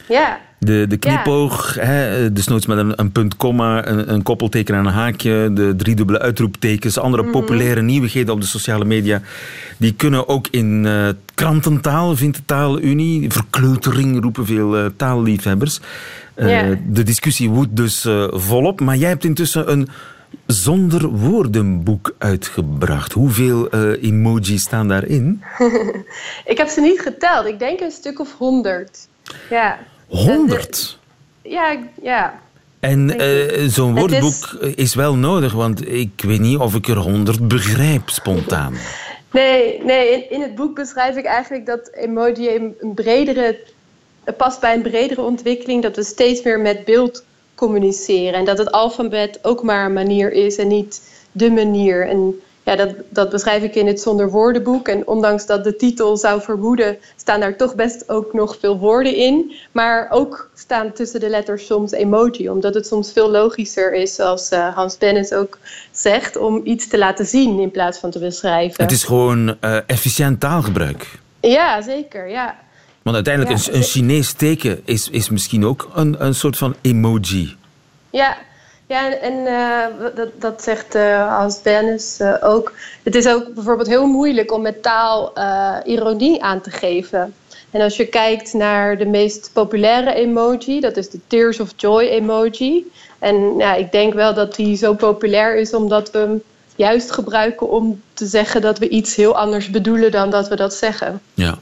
Ja. 0.07 0.39
De, 0.59 0.85
de 0.87 0.97
knipoog, 0.97 1.75
ja. 1.75 1.81
hè, 1.81 2.33
desnoods 2.33 2.65
met 2.65 2.77
een, 2.77 2.99
een 2.99 3.11
punt, 3.11 3.37
komma, 3.37 3.87
een, 3.87 4.13
een, 4.13 4.23
koppelteken 4.23 4.75
en 4.75 4.85
een 4.85 4.93
haakje, 4.93 5.49
de 5.53 5.73
driedubbele 5.77 6.19
uitroeptekens, 6.19 6.97
andere 6.97 7.23
mm 7.23 7.31
-hmm. 7.31 7.41
populaire 7.41 7.81
nieuwigheden 7.81 8.33
op 8.33 8.41
de 8.41 8.47
sociale 8.47 8.85
media, 8.85 9.21
die 9.77 9.93
kunnen 9.93 10.27
ook 10.27 10.47
in 10.51 10.83
uh, 10.85 11.07
krantentaal, 11.33 12.15
vindt 12.15 12.37
de 12.37 12.45
Taalunie. 12.45 13.31
Verkleutering 13.31 14.21
roepen 14.21 14.45
veel 14.45 14.77
uh, 14.77 14.85
taalliefhebbers. 14.95 15.79
Uh, 16.35 16.49
ja. 16.49 16.77
De 16.87 17.03
discussie 17.03 17.49
woedt 17.49 17.75
dus 17.75 18.07
volop, 18.29 18.81
maar 18.81 18.95
jij 18.95 19.09
hebt 19.09 19.23
intussen 19.23 19.71
een 19.71 19.87
zonder 20.45 21.07
woordenboek 21.09 22.15
uitgebracht. 22.17 23.11
Hoeveel 23.11 23.75
uh, 23.75 24.03
emojis 24.03 24.61
staan 24.61 24.87
daarin? 24.87 25.43
ik 26.45 26.57
heb 26.57 26.67
ze 26.67 26.81
niet 26.81 26.99
geteld. 26.99 27.45
Ik 27.45 27.59
denk 27.59 27.79
een 27.79 27.91
stuk 27.91 28.19
of 28.19 28.37
honderd. 28.37 29.07
Ja. 29.49 29.79
Honderd? 30.07 30.99
Ja, 31.41 31.77
ja. 32.01 32.39
En 32.79 33.21
uh, 33.21 33.69
zo'n 33.69 33.95
woordenboek 33.95 34.57
is... 34.61 34.75
is... 34.75 34.95
wel 34.95 35.15
nodig, 35.15 35.53
want 35.53 35.87
ik 35.87 36.21
weet 36.25 36.39
niet 36.39 36.57
of 36.57 36.75
ik 36.75 36.87
er 36.87 36.97
honderd 36.97 37.47
begrijp 37.47 38.09
spontaan. 38.09 38.73
Nee, 39.31 39.83
nee 39.83 40.13
in, 40.13 40.29
in, 40.29 40.41
het 40.41 40.55
boek 40.55 40.75
beschrijf 40.75 41.15
ik 41.15 41.25
eigenlijk 41.25 41.65
dat 41.65 41.91
emoji 41.93 42.55
een, 42.55 42.75
een 42.79 42.93
bredere, 42.93 43.59
past 44.37 44.59
bij 44.59 44.73
een 44.73 44.81
bredere 44.81 45.21
ontwikkeling, 45.21 45.81
dat 45.81 45.95
we 45.95 46.03
steeds 46.03 46.43
meer 46.43 46.59
met 46.59 46.85
beeld 46.85 47.23
communiceren. 47.55 48.39
En 48.39 48.45
dat 48.45 48.57
het 48.57 48.71
alfabet 48.71 49.39
ook 49.41 49.63
maar 49.63 49.85
een 49.85 49.93
manier 49.93 50.31
is 50.31 50.57
en 50.57 50.67
niet 50.67 51.01
de 51.31 51.51
manier. 51.51 52.07
En 52.07 52.39
ja, 52.63 52.75
dat, 52.75 52.89
dat 53.09 53.29
beschrijf 53.29 53.63
ik 53.63 53.75
in 53.75 53.87
het 53.87 54.01
zonder 54.01 54.29
woordenboek. 54.29 54.87
En 54.87 55.07
ondanks 55.07 55.45
dat 55.45 55.63
de 55.63 55.75
titel 55.75 56.17
zou 56.17 56.41
vermoeden, 56.41 56.97
staan 57.15 57.39
daar 57.39 57.57
toch 57.57 57.75
best 57.75 58.09
ook 58.09 58.33
nog 58.33 58.57
veel 58.59 58.77
woorden 58.77 59.15
in. 59.15 59.51
Maar 59.71 60.07
ook 60.09 60.49
staan 60.53 60.93
tussen 60.93 61.19
de 61.19 61.29
letters 61.29 61.65
soms 61.65 61.91
emoji, 61.91 62.49
omdat 62.49 62.73
het 62.73 62.87
soms 62.87 63.11
veel 63.11 63.29
logischer 63.29 63.93
is, 63.93 64.15
zoals 64.15 64.51
uh, 64.51 64.75
Hans 64.75 64.97
Bennis 64.97 65.33
ook 65.33 65.57
zegt, 65.91 66.37
om 66.37 66.61
iets 66.63 66.87
te 66.87 66.97
laten 66.97 67.25
zien 67.25 67.59
in 67.59 67.71
plaats 67.71 67.99
van 67.99 68.11
te 68.11 68.19
beschrijven. 68.19 68.83
Het 68.83 68.91
is 68.91 69.03
gewoon 69.03 69.57
uh, 69.61 69.77
efficiënt 69.87 70.39
taalgebruik. 70.39 71.19
Ja, 71.41 71.81
zeker. 71.81 72.29
Ja. 72.29 72.63
Want 73.05 73.15
uiteindelijk, 73.15 73.57
ja, 73.57 73.71
een, 73.71 73.77
een 73.77 73.83
Chinees 73.83 74.33
teken 74.33 74.81
is, 74.85 75.09
is 75.09 75.29
misschien 75.29 75.65
ook 75.65 75.89
een, 75.93 76.15
een 76.25 76.35
soort 76.35 76.57
van 76.57 76.75
emoji. 76.81 77.55
Ja, 78.09 78.37
ja 78.87 79.13
en 79.13 79.33
uh, 79.33 80.15
dat, 80.15 80.29
dat 80.41 80.63
zegt 80.63 80.95
uh, 80.95 81.37
Hans 81.37 81.61
Bennis 81.61 82.19
uh, 82.21 82.35
ook. 82.41 82.73
Het 83.03 83.15
is 83.15 83.27
ook 83.27 83.53
bijvoorbeeld 83.53 83.87
heel 83.87 84.05
moeilijk 84.05 84.51
om 84.51 84.61
met 84.61 84.83
taal 84.83 85.33
ironie 85.83 86.43
aan 86.43 86.61
te 86.61 86.71
geven. 86.71 87.33
En 87.71 87.81
als 87.81 87.97
je 87.97 88.05
kijkt 88.05 88.53
naar 88.53 88.97
de 88.97 89.05
meest 89.05 89.49
populaire 89.53 90.13
emoji, 90.13 90.79
dat 90.79 90.97
is 90.97 91.09
de 91.09 91.19
Tears 91.27 91.59
of 91.59 91.73
Joy 91.75 92.03
emoji. 92.03 92.91
En 93.19 93.57
ja, 93.57 93.73
ik 93.75 93.91
denk 93.91 94.13
wel 94.13 94.33
dat 94.33 94.55
die 94.55 94.75
zo 94.77 94.93
populair 94.93 95.57
is 95.57 95.73
omdat 95.73 96.11
we 96.11 96.17
hem 96.17 96.43
juist 96.75 97.11
gebruiken 97.11 97.69
om 97.69 98.01
te 98.13 98.25
zeggen 98.25 98.61
dat 98.61 98.79
we 98.79 98.89
iets 98.89 99.15
heel 99.15 99.37
anders 99.37 99.69
bedoelen 99.69 100.11
dan 100.11 100.29
dat 100.29 100.47
we 100.47 100.55
dat 100.55 100.73
zeggen. 100.73 101.21
Ja, 101.33 101.57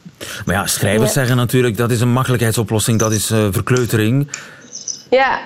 maar 0.45 0.56
ja, 0.56 0.67
schrijvers 0.67 1.13
ja. 1.13 1.19
zeggen 1.19 1.36
natuurlijk 1.36 1.78
dat 1.78 1.91
is 1.91 2.02
een 2.02 2.12
makkelijkheidsoplossing, 2.12 2.99
dat 2.99 3.12
is 3.12 3.32
uh, 3.32 3.47
verkleutering. 3.52 4.32
Ja, 5.10 5.39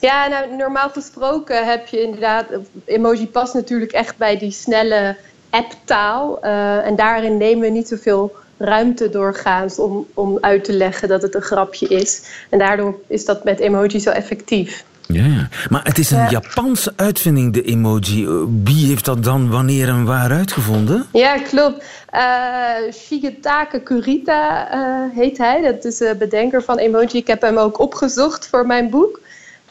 ja 0.00 0.28
nou, 0.28 0.56
normaal 0.56 0.88
gesproken 0.88 1.66
heb 1.66 1.86
je 1.86 2.02
inderdaad, 2.02 2.46
emoji 2.84 3.28
past 3.28 3.54
natuurlijk 3.54 3.92
echt 3.92 4.16
bij 4.16 4.38
die 4.38 4.52
snelle 4.52 5.16
apptaal. 5.50 6.38
Uh, 6.44 6.86
en 6.86 6.96
daarin 6.96 7.36
nemen 7.36 7.60
we 7.60 7.68
niet 7.68 7.88
zoveel 7.88 8.36
ruimte 8.58 9.08
doorgaans 9.08 9.78
om, 9.78 10.06
om 10.14 10.38
uit 10.40 10.64
te 10.64 10.72
leggen 10.72 11.08
dat 11.08 11.22
het 11.22 11.34
een 11.34 11.42
grapje 11.42 11.88
is. 11.88 12.22
En 12.48 12.58
daardoor 12.58 12.94
is 13.06 13.24
dat 13.24 13.44
met 13.44 13.60
emoji 13.60 14.00
zo 14.00 14.10
effectief. 14.10 14.84
Ja, 15.12 15.24
ja, 15.24 15.48
maar 15.68 15.84
het 15.84 15.98
is 15.98 16.10
een 16.10 16.18
ja. 16.18 16.30
Japanse 16.30 16.92
uitvinding, 16.96 17.52
de 17.52 17.62
emoji. 17.62 18.28
Wie 18.64 18.86
heeft 18.86 19.04
dat 19.04 19.24
dan 19.24 19.50
wanneer 19.50 19.88
en 19.88 20.04
waar 20.04 20.30
uitgevonden? 20.30 21.06
Ja, 21.12 21.38
klopt. 21.38 21.84
Uh, 22.14 22.92
Shigetake 22.92 23.80
Kurita 23.82 24.74
uh, 24.74 25.16
heet 25.16 25.38
hij. 25.38 25.62
Dat 25.62 25.84
is 25.84 25.96
de 25.96 26.16
bedenker 26.18 26.62
van 26.62 26.78
emoji. 26.78 27.18
Ik 27.18 27.26
heb 27.26 27.40
hem 27.42 27.56
ook 27.56 27.78
opgezocht 27.78 28.48
voor 28.48 28.66
mijn 28.66 28.90
boek. 28.90 29.20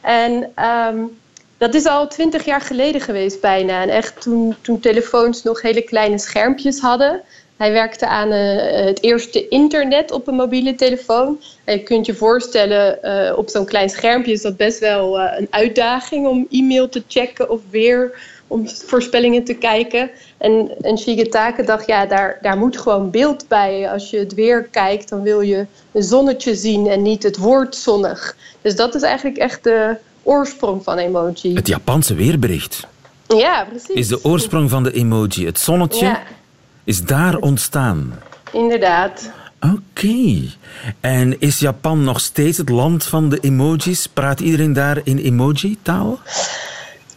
En 0.01 0.51
um, 0.87 1.17
dat 1.57 1.73
is 1.73 1.85
al 1.85 2.07
twintig 2.07 2.45
jaar 2.45 2.61
geleden 2.61 3.01
geweest 3.01 3.41
bijna. 3.41 3.81
En 3.81 3.89
echt 3.89 4.21
toen, 4.21 4.55
toen 4.61 4.79
telefoons 4.79 5.43
nog 5.43 5.61
hele 5.61 5.81
kleine 5.81 6.17
schermpjes 6.17 6.79
hadden... 6.79 7.21
Hij 7.59 7.71
werkte 7.71 8.07
aan 8.07 8.31
uh, 8.31 8.85
het 8.85 9.03
eerste 9.03 9.47
internet 9.47 10.11
op 10.11 10.27
een 10.27 10.35
mobiele 10.35 10.75
telefoon. 10.75 11.39
En 11.63 11.77
je 11.77 11.83
kunt 11.83 12.05
je 12.05 12.13
voorstellen, 12.13 12.99
uh, 13.03 13.37
op 13.37 13.49
zo'n 13.49 13.65
klein 13.65 13.89
schermpje 13.89 14.31
is 14.31 14.41
dat 14.41 14.57
best 14.57 14.79
wel 14.79 15.19
uh, 15.19 15.25
een 15.37 15.47
uitdaging 15.49 16.27
om 16.27 16.47
e-mail 16.49 16.89
te 16.89 17.03
checken 17.07 17.49
of 17.49 17.59
weer 17.69 18.21
om 18.47 18.67
voorspellingen 18.67 19.43
te 19.43 19.53
kijken. 19.53 20.09
En, 20.37 20.71
en 20.81 20.97
Shigetake 20.97 21.63
dacht, 21.63 21.87
ja, 21.87 22.05
daar, 22.05 22.37
daar 22.41 22.57
moet 22.57 22.77
gewoon 22.77 23.09
beeld 23.09 23.47
bij. 23.47 23.91
Als 23.91 24.09
je 24.09 24.17
het 24.17 24.33
weer 24.33 24.63
kijkt, 24.63 25.09
dan 25.09 25.21
wil 25.21 25.41
je 25.41 25.65
een 25.91 26.03
zonnetje 26.03 26.55
zien 26.55 26.87
en 26.87 27.01
niet 27.01 27.23
het 27.23 27.37
woord 27.37 27.75
zonnig. 27.75 28.35
Dus 28.61 28.75
dat 28.75 28.95
is 28.95 29.01
eigenlijk 29.01 29.37
echt 29.37 29.63
de 29.63 29.95
oorsprong 30.23 30.83
van 30.83 30.97
emoji. 30.97 31.55
Het 31.55 31.67
Japanse 31.67 32.13
weerbericht. 32.13 32.87
Ja, 33.27 33.65
precies. 33.69 33.95
Is 33.95 34.07
de 34.07 34.23
oorsprong 34.23 34.69
van 34.69 34.83
de 34.83 34.91
emoji. 34.91 35.45
Het 35.45 35.59
zonnetje... 35.59 36.05
Ja 36.05 36.21
is 36.89 37.03
daar 37.03 37.37
ontstaan. 37.37 38.19
Inderdaad. 38.51 39.31
Oké. 39.59 39.75
Okay. 39.75 40.49
En 40.99 41.39
is 41.39 41.59
Japan 41.59 42.03
nog 42.03 42.19
steeds 42.19 42.57
het 42.57 42.69
land 42.69 43.03
van 43.03 43.29
de 43.29 43.39
emojis? 43.39 44.07
Praat 44.07 44.39
iedereen 44.39 44.73
daar 44.73 45.01
in 45.03 45.17
emoji-taal? 45.17 46.19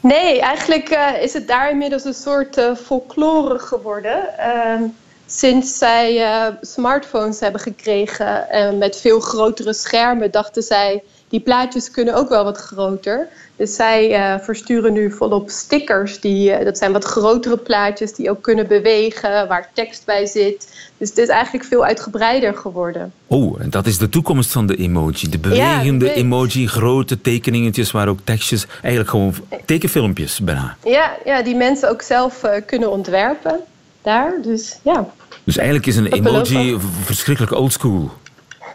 Nee, 0.01 0.41
eigenlijk 0.41 0.91
uh, 0.91 1.23
is 1.23 1.33
het 1.33 1.49
daar 1.49 1.71
inmiddels 1.71 2.05
een 2.05 2.15
soort 2.15 2.59
uh, 2.59 2.75
folklore 2.75 3.59
geworden. 3.59 4.29
Uh, 4.39 4.81
sinds 5.27 5.79
zij 5.79 6.17
uh, 6.17 6.55
smartphones 6.61 7.41
hebben 7.41 7.61
gekregen 7.61 8.51
en 8.51 8.79
met 8.79 8.97
veel 8.97 9.21
grotere 9.21 9.73
schermen, 9.73 10.31
dachten 10.31 10.63
zij, 10.63 11.03
die 11.29 11.41
plaatjes 11.41 11.91
kunnen 11.91 12.15
ook 12.15 12.29
wel 12.29 12.45
wat 12.45 12.59
groter. 12.59 13.29
Dus 13.63 13.75
zij 13.75 14.11
uh, 14.11 14.45
versturen 14.45 14.93
nu 14.93 15.11
volop 15.11 15.51
stickers. 15.51 16.21
Die, 16.21 16.59
uh, 16.59 16.65
dat 16.65 16.79
zijn 16.79 16.93
wat 16.93 17.05
grotere 17.05 17.57
plaatjes 17.57 18.15
die 18.15 18.31
ook 18.31 18.43
kunnen 18.43 18.67
bewegen, 18.67 19.49
waar 19.49 19.71
tekst 19.73 20.05
bij 20.05 20.27
zit. 20.27 20.89
Dus 20.99 21.09
het 21.09 21.19
is 21.19 21.29
eigenlijk 21.29 21.65
veel 21.65 21.85
uitgebreider 21.85 22.55
geworden. 22.55 23.13
Oh, 23.27 23.61
en 23.61 23.71
dat 23.71 23.87
is 23.87 23.99
de 23.99 24.09
toekomst 24.09 24.53
van 24.53 24.67
de 24.67 24.77
emoji. 24.77 25.29
De 25.29 25.39
bewegende 25.39 26.05
ja, 26.07 26.13
emoji, 26.13 26.69
grote 26.69 27.21
tekeningetjes 27.21 27.91
waar 27.91 28.09
ook 28.09 28.19
tekstjes, 28.25 28.67
eigenlijk 28.71 29.11
gewoon 29.11 29.35
tekenfilmpjes 29.65 30.41
bijna. 30.41 30.77
Ja, 30.85 31.17
ja 31.25 31.43
die 31.43 31.55
mensen 31.55 31.91
ook 31.91 32.03
zelf 32.03 32.45
uh, 32.45 32.51
kunnen 32.67 32.91
ontwerpen 32.91 33.61
daar. 34.03 34.35
Dus 34.43 34.79
ja. 34.83 35.09
Dus 35.45 35.57
eigenlijk 35.57 35.87
is 35.87 35.97
een 35.97 36.13
emoji 36.13 36.79
verschrikkelijk 37.05 37.55
oldschool. 37.55 38.11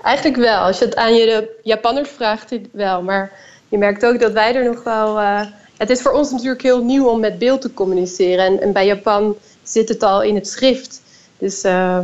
Eigenlijk 0.04 0.38
wel. 0.38 0.60
Als 0.60 0.80
je 0.80 0.86
het 0.86 0.96
aan 0.96 1.16
je 1.16 1.50
Japanners 1.64 2.10
vraagt, 2.10 2.56
wel. 2.72 3.02
Maar 3.02 3.32
je 3.70 3.78
merkt 3.78 4.06
ook 4.06 4.20
dat 4.20 4.32
wij 4.32 4.56
er 4.56 4.66
nog 4.66 4.84
wel. 4.84 5.20
Uh, 5.20 5.42
het 5.78 5.90
is 5.90 6.02
voor 6.02 6.12
ons 6.12 6.32
natuurlijk 6.32 6.62
heel 6.62 6.84
nieuw 6.84 7.08
om 7.08 7.20
met 7.20 7.40
beeld 7.40 7.62
te 7.62 7.74
communiceren. 7.74 8.46
En, 8.46 8.62
en 8.62 8.74
bij 8.74 8.86
Japan 8.86 9.36
zit 9.64 9.90
het 9.90 10.04
al 10.04 10.24
in 10.24 10.36
het 10.36 10.48
schrift. 10.48 11.02
Dus 11.38 11.64
uh, 11.64 12.00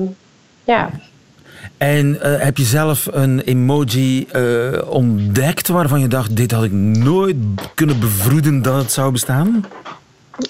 ja. 0.64 0.90
En 1.78 2.20
uh, 2.24 2.42
heb 2.42 2.58
je 2.58 2.64
zelf 2.64 3.08
een 3.12 3.40
emoji 3.40 4.28
ontdekt 4.90 5.68
waarvan 5.68 6.00
je 6.00 6.08
dacht: 6.08 6.36
dit 6.36 6.52
had 6.52 6.64
ik 6.64 6.72
nooit 6.72 7.36
kunnen 7.76 8.00
bevroeden 8.00 8.62
dat 8.62 8.76
het 8.76 8.92
zou 8.92 9.12
bestaan? 9.12 9.66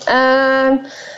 Ehm, 0.06 0.76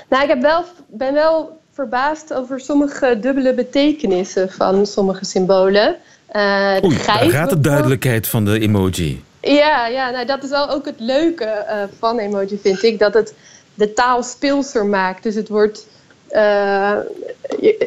nou, 0.10 0.24
ik 0.24 0.28
heb 0.28 0.42
wel, 0.42 0.64
ben 0.88 1.14
wel 1.14 1.60
verbaasd 1.74 2.34
over 2.34 2.60
sommige 2.60 3.18
dubbele 3.22 3.54
betekenissen 3.54 4.52
van 4.52 4.86
sommige 4.86 5.26
symbolen. 5.26 5.96
Uh, 6.34 6.78
Oei, 6.84 6.98
daar 7.06 7.30
gaat 7.30 7.50
de 7.50 7.60
duidelijkheid 7.60 8.28
van 8.28 8.46
de 8.46 8.60
emoji. 8.60 9.24
Ja, 9.54 9.88
ja 9.88 10.10
nou, 10.10 10.26
dat 10.26 10.44
is 10.44 10.50
wel 10.50 10.70
ook 10.70 10.86
het 10.86 11.00
leuke 11.00 11.66
uh, 11.68 11.84
van 12.00 12.20
emoji, 12.20 12.60
vind 12.62 12.84
ik. 12.84 13.00
Dat 13.00 13.14
het 13.14 13.34
de 13.74 13.94
taal 13.94 14.24
speelser 14.24 14.86
maakt. 14.86 15.24
Dus 15.24 15.36
het 15.36 15.50
wordt 15.50 15.88
uh, 16.32 16.98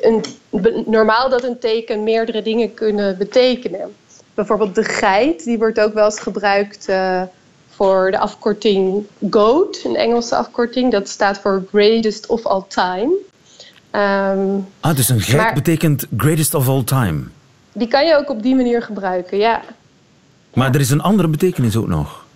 een, 0.00 0.24
normaal 0.86 1.28
dat 1.28 1.44
een 1.44 1.58
teken 1.58 2.02
meerdere 2.02 2.42
dingen 2.42 2.74
kunnen 2.74 3.18
betekenen. 3.18 3.94
Bijvoorbeeld 4.34 4.74
de 4.74 4.84
geit, 4.84 5.44
die 5.44 5.58
wordt 5.58 5.80
ook 5.80 5.94
wel 5.94 6.04
eens 6.04 6.20
gebruikt 6.20 6.88
voor 7.68 8.10
de 8.10 8.18
afkorting 8.18 9.06
GOAT, 9.30 9.80
een 9.84 9.96
Engelse 9.96 10.36
afkorting. 10.36 10.92
Dat 10.92 11.08
staat 11.08 11.38
voor 11.38 11.64
Greatest 11.72 12.26
of 12.26 12.46
All 12.46 12.62
Time. 12.68 13.12
Um, 13.92 14.66
ah, 14.80 14.96
dus 14.96 15.08
een 15.08 15.20
geit 15.20 15.36
maar, 15.36 15.54
betekent 15.54 16.06
Greatest 16.16 16.54
of 16.54 16.68
All 16.68 16.84
Time? 16.84 17.22
Die 17.72 17.88
kan 17.88 18.06
je 18.06 18.16
ook 18.16 18.30
op 18.30 18.42
die 18.42 18.54
manier 18.54 18.82
gebruiken, 18.82 19.38
ja. 19.38 19.62
Maar 20.58 20.74
er 20.74 20.80
is 20.80 20.90
een 20.90 21.00
andere 21.00 21.28
betekenis 21.28 21.76
ook 21.76 21.86
nog. 21.86 22.26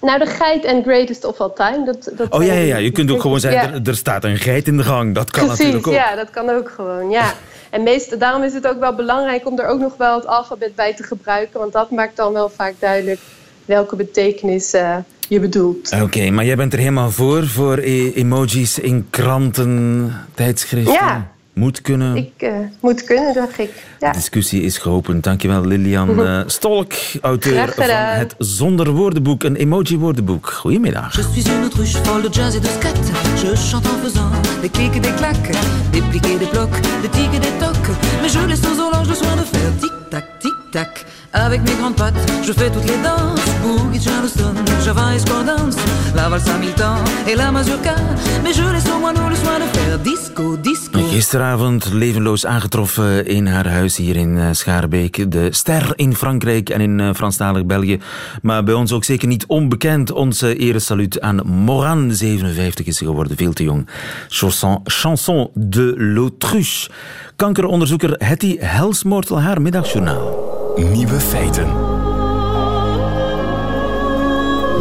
Nou, 0.00 0.18
de 0.18 0.26
geit 0.26 0.64
en 0.64 0.82
greatest 0.82 1.24
of 1.24 1.38
all 1.38 1.50
time. 1.54 1.84
Dat, 1.84 2.10
dat 2.16 2.30
oh 2.30 2.44
ja, 2.44 2.52
ja, 2.52 2.60
ja, 2.60 2.76
je 2.76 2.90
kunt 2.90 3.10
ook 3.10 3.20
gewoon 3.20 3.40
zeggen, 3.40 3.72
er, 3.72 3.88
er, 3.88 3.96
staat 3.96 4.24
een 4.24 4.36
geit 4.36 4.66
in 4.66 4.76
de 4.76 4.82
gang. 4.82 5.14
Dat 5.14 5.30
kan 5.30 5.46
Precies, 5.46 5.64
natuurlijk 5.64 5.86
ook. 5.86 5.94
ja, 5.94 6.14
dat 6.14 6.30
kan 6.30 6.50
ook 6.50 6.70
gewoon, 6.70 7.10
ja. 7.10 7.32
En 7.70 7.82
meest, 7.82 8.20
daarom 8.20 8.42
is 8.42 8.52
het 8.52 8.66
ook 8.66 8.80
wel 8.80 8.94
belangrijk 8.94 9.46
om 9.46 9.58
er 9.58 9.66
ook 9.66 9.80
nog 9.80 9.96
wel 9.96 10.16
het 10.16 10.26
alfabet 10.26 10.74
bij 10.74 10.94
te 10.94 11.02
gebruiken. 11.02 11.60
Want 11.60 11.72
dat 11.72 11.90
maakt 11.90 12.16
dan 12.16 12.32
wel 12.32 12.48
vaak 12.48 12.74
duidelijk 12.78 13.20
welke 13.64 13.96
betekenis 13.96 14.74
uh, 14.74 14.96
je 15.28 15.40
bedoelt. 15.40 15.92
Oké, 16.02 16.30
maar 16.30 16.44
jij 16.44 16.56
bent 16.56 16.72
er 16.72 16.78
helemaal 16.78 17.10
voor, 17.10 17.46
voor 17.46 17.78
e 17.78 18.12
emojis 18.12 18.78
in 18.78 19.06
kranten, 19.10 20.12
tijdschriften? 20.34 20.92
Ja. 20.92 21.35
Moet 21.58 21.80
kunnen. 21.80 22.16
Ik 22.16 22.32
uh, 22.38 22.54
moet 22.80 23.04
kunnen, 23.04 23.34
dacht 23.34 23.58
ik. 23.58 23.70
Ja. 24.00 24.10
De 24.10 24.18
discussie 24.18 24.62
is 24.62 24.78
geopend. 24.78 25.24
Dankjewel 25.24 25.64
Lilian 25.64 26.20
uh, 26.20 26.40
Stolk, 26.56 26.92
auteur 27.20 27.72
van 27.72 27.84
het 27.88 28.34
Zonder 28.38 28.90
Woordenboek, 28.90 29.44
een 29.44 29.56
emoji-woordenboek. 29.56 30.50
Goedemiddag. 30.50 31.14
Je 31.14 31.22
suis 31.22 31.46
une 31.46 31.62
autruche 31.62 31.98
folle 32.02 32.22
de 32.22 32.28
jazz 32.28 32.56
et 32.56 32.62
de 32.62 32.68
scat. 32.68 32.98
Je 33.36 33.56
chante 33.56 33.86
en 33.86 33.98
faisant 34.02 34.30
des 34.60 34.70
clics 34.70 34.96
et 34.96 35.00
des 35.00 35.14
claques, 35.14 35.50
des 35.92 36.02
piques 36.10 36.30
et 36.30 36.38
des 36.38 36.50
blocs, 36.50 36.80
des 37.02 37.10
tics 37.10 37.34
et 37.34 37.40
des 37.40 37.58
tocs. 37.58 37.90
Mais 38.20 38.28
je 38.28 38.46
laisse 38.46 38.64
aux 38.64 38.80
horloges 38.80 39.08
le 39.08 39.14
soin 39.14 39.36
de 39.36 39.44
faire 39.44 39.72
tic-tac, 39.80 40.24
tic-tac. 40.38 41.04
Avec 41.38 41.60
mes 41.68 41.74
grandes 41.74 41.96
pattes, 41.96 42.14
je 42.46 42.52
fais 42.52 42.70
toutes 42.70 42.86
les 42.86 42.96
danses. 43.02 43.40
Boogie, 43.62 44.00
Charleston, 44.00 44.54
Java 44.82 45.14
et 45.14 45.18
Scordance. 45.18 45.76
La 46.14 46.30
valse 46.30 46.48
à 46.48 47.30
et 47.30 47.34
la 47.34 47.52
mazurka. 47.52 47.94
Mais 48.42 48.54
je 48.54 48.62
laisse 48.62 48.88
au 48.88 48.98
moineau 48.98 49.28
le 49.28 49.36
soin 49.36 49.58
de 49.58 49.66
faire 49.76 49.98
disco, 49.98 50.56
disco. 50.56 50.98
Gisteravond 51.10 51.92
levenloos 51.92 52.46
aangetroffen 52.46 53.26
in 53.26 53.46
haar 53.46 53.66
huis 53.66 53.96
hier 53.96 54.16
in 54.16 54.36
uh, 54.36 54.48
Schaarbeek. 54.52 55.30
De 55.30 55.48
ster 55.50 55.92
in 55.96 56.14
Frankrijk 56.14 56.70
en 56.70 56.80
in 56.80 56.98
uh, 56.98 57.14
Franstalig 57.14 57.66
België. 57.66 57.98
Maar 58.42 58.64
bij 58.64 58.74
ons 58.74 58.92
ook 58.92 59.04
zeker 59.04 59.28
niet 59.28 59.46
onbekend. 59.46 60.12
Onze 60.12 60.56
eresaluut 60.56 61.20
aan 61.20 61.46
Moran, 61.46 62.12
57 62.12 62.86
is 62.86 62.96
ze 62.96 63.04
geworden, 63.04 63.36
veel 63.36 63.52
te 63.52 63.62
jong. 63.62 63.88
Chanson, 64.28 64.80
chanson 64.84 65.50
de 65.54 65.94
l'autruche. 65.96 66.90
Kankeronderzoeker 67.36 68.14
Hetty 68.18 68.56
Helsmoortel, 68.60 69.40
haar 69.40 69.62
middagjournaal. 69.62 70.45
Nieuwe 70.76 71.20
feiten. 71.20 71.66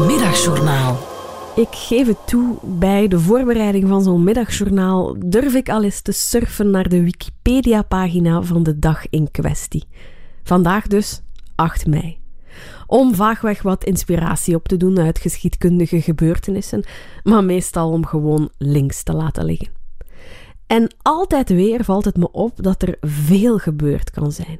Middagjournaal. 0.06 0.98
Ik 1.56 1.68
geef 1.72 2.08
het 2.08 2.28
toe, 2.28 2.58
bij 2.62 3.08
de 3.08 3.20
voorbereiding 3.20 3.88
van 3.88 4.04
zo'n 4.04 4.24
middagjournaal 4.24 5.16
durf 5.26 5.54
ik 5.54 5.70
al 5.70 5.84
eens 5.84 6.02
te 6.02 6.12
surfen 6.12 6.70
naar 6.70 6.90
de 6.90 7.04
Wikipedia-pagina 7.04 8.42
van 8.42 8.64
de 8.64 8.80
dag 8.80 9.10
in 9.10 9.32
kwestie. 9.32 9.84
Vandaag 10.44 10.88
dus 10.88 11.22
8 11.56 11.88
mei. 11.88 12.20
Om 12.88 13.16
vaagweg 13.16 13.62
wat 13.62 13.84
inspiratie 13.84 14.56
op 14.56 14.68
te 14.68 14.78
doen 14.78 15.00
uit 15.00 15.20
geschiedkundige 15.20 16.02
gebeurtenissen, 16.02 16.84
maar 17.24 17.44
meestal 17.44 17.92
om 17.92 18.06
gewoon 18.06 18.50
links 18.58 19.04
te 19.04 19.14
laten 19.14 19.46
liggen. 19.46 19.70
En 20.68 20.96
altijd 21.02 21.50
weer 21.50 21.84
valt 21.84 22.06
het 22.06 22.18
me 22.18 22.32
op 22.32 22.64
dat 22.64 22.82
er 22.82 22.98
veel 23.02 23.58
gebeurd 23.58 24.12
kan 24.12 24.32
zijn. 24.32 24.60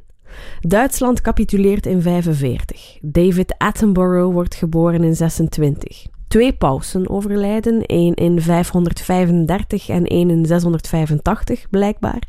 Duitsland 0.60 1.22
capituleert 1.22 1.86
in 1.86 2.02
45. 2.02 2.98
David 3.02 3.56
Attenborough 3.58 4.34
wordt 4.34 4.56
geboren 4.56 5.04
in 5.04 5.16
26. 5.16 6.06
Twee 6.28 6.54
pausen 6.54 7.10
overlijden, 7.10 7.86
één 7.86 8.14
in 8.14 8.42
535 8.42 9.90
en 9.90 10.06
één 10.06 10.30
in 10.30 10.46
685 10.46 11.70
blijkbaar. 11.70 12.22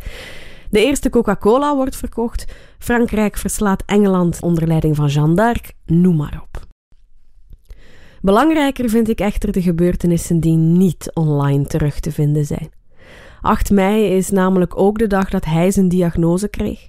De 0.70 0.84
eerste 0.84 1.10
Coca-Cola 1.10 1.76
wordt 1.76 1.96
verkocht. 1.96 2.44
Frankrijk 2.78 3.36
verslaat 3.36 3.82
Engeland 3.86 4.38
onder 4.40 4.66
leiding 4.66 4.96
van 4.96 5.06
Jeanne 5.06 5.34
d'Arc, 5.34 5.72
noem 5.84 6.16
maar 6.16 6.40
op. 6.42 6.66
Belangrijker 8.20 8.88
vind 8.88 9.08
ik 9.08 9.20
echter 9.20 9.52
de 9.52 9.62
gebeurtenissen 9.62 10.40
die 10.40 10.56
niet 10.56 11.10
online 11.14 11.66
terug 11.66 12.00
te 12.00 12.12
vinden 12.12 12.44
zijn. 12.44 12.70
8 13.40 13.70
mei 13.70 14.04
is 14.04 14.30
namelijk 14.30 14.78
ook 14.78 14.98
de 14.98 15.06
dag 15.06 15.30
dat 15.30 15.44
hij 15.44 15.70
zijn 15.70 15.88
diagnose 15.88 16.48
kreeg. 16.48 16.88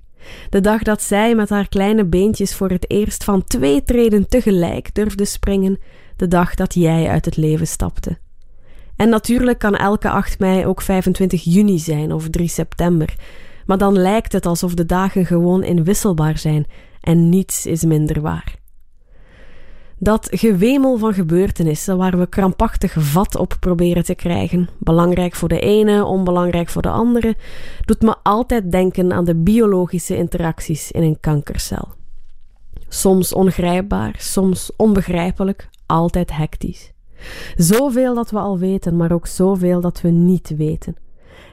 De 0.49 0.61
dag 0.61 0.83
dat 0.83 1.01
zij 1.01 1.35
met 1.35 1.49
haar 1.49 1.67
kleine 1.67 2.05
beentjes 2.05 2.55
voor 2.55 2.69
het 2.69 2.89
eerst 2.89 3.23
van 3.23 3.43
twee 3.43 3.83
treden 3.83 4.27
tegelijk 4.27 4.95
durfde 4.95 5.25
springen. 5.25 5.79
De 6.15 6.27
dag 6.27 6.55
dat 6.55 6.73
jij 6.73 7.07
uit 7.07 7.25
het 7.25 7.37
leven 7.37 7.67
stapte. 7.67 8.17
En 8.95 9.09
natuurlijk 9.09 9.59
kan 9.59 9.75
elke 9.75 10.09
8 10.09 10.39
mei 10.39 10.65
ook 10.65 10.81
25 10.81 11.43
juni 11.43 11.79
zijn 11.79 12.13
of 12.13 12.29
3 12.29 12.47
september. 12.47 13.15
Maar 13.65 13.77
dan 13.77 13.97
lijkt 13.97 14.31
het 14.31 14.45
alsof 14.45 14.73
de 14.73 14.85
dagen 14.85 15.25
gewoon 15.25 15.63
inwisselbaar 15.63 16.37
zijn 16.37 16.65
en 17.01 17.29
niets 17.29 17.65
is 17.65 17.83
minder 17.83 18.21
waar. 18.21 18.55
Dat 19.99 20.27
gewemel 20.31 20.97
van 20.97 21.13
gebeurtenissen 21.13 21.97
waar 21.97 22.17
we 22.17 22.27
krampachtig 22.27 22.95
vat 22.97 23.35
op 23.35 23.57
proberen 23.59 24.03
te 24.03 24.15
krijgen, 24.15 24.69
belangrijk 24.79 25.35
voor 25.35 25.49
de 25.49 25.59
ene, 25.59 26.05
onbelangrijk 26.05 26.69
voor 26.69 26.81
de 26.81 26.89
andere, 26.89 27.35
doet 27.85 28.01
me 28.01 28.15
altijd 28.23 28.71
denken 28.71 29.13
aan 29.13 29.25
de 29.25 29.35
biologische 29.35 30.17
interacties 30.17 30.91
in 30.91 31.03
een 31.03 31.19
kankercel. 31.19 31.87
Soms 32.87 33.33
ongrijpbaar, 33.33 34.15
soms 34.17 34.71
onbegrijpelijk, 34.75 35.69
altijd 35.85 36.35
hectisch. 36.35 36.91
Zoveel 37.55 38.15
dat 38.15 38.31
we 38.31 38.39
al 38.39 38.57
weten, 38.57 38.97
maar 38.97 39.11
ook 39.11 39.27
zoveel 39.27 39.81
dat 39.81 40.01
we 40.01 40.09
niet 40.09 40.53
weten. 40.57 40.95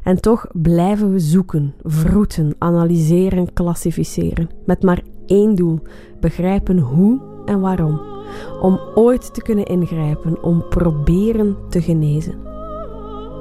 En 0.02 0.20
toch 0.20 0.46
blijven 0.52 1.12
we 1.12 1.18
zoeken, 1.18 1.74
vroeten, 1.83 2.54
analyseren, 2.59 3.52
klassificeren, 3.52 4.50
met 4.66 4.83
maar 4.83 5.02
één 5.26 5.54
doel: 5.54 5.80
begrijpen 6.20 6.78
hoe 6.78 7.20
en 7.44 7.61
waarom 7.61 8.13
om 8.61 8.81
ooit 8.94 9.35
te 9.35 9.42
kunnen 9.42 9.64
ingrijpen, 9.64 10.42
om 10.42 10.64
proberen 10.68 11.57
te 11.68 11.83
genezen. 11.83 12.35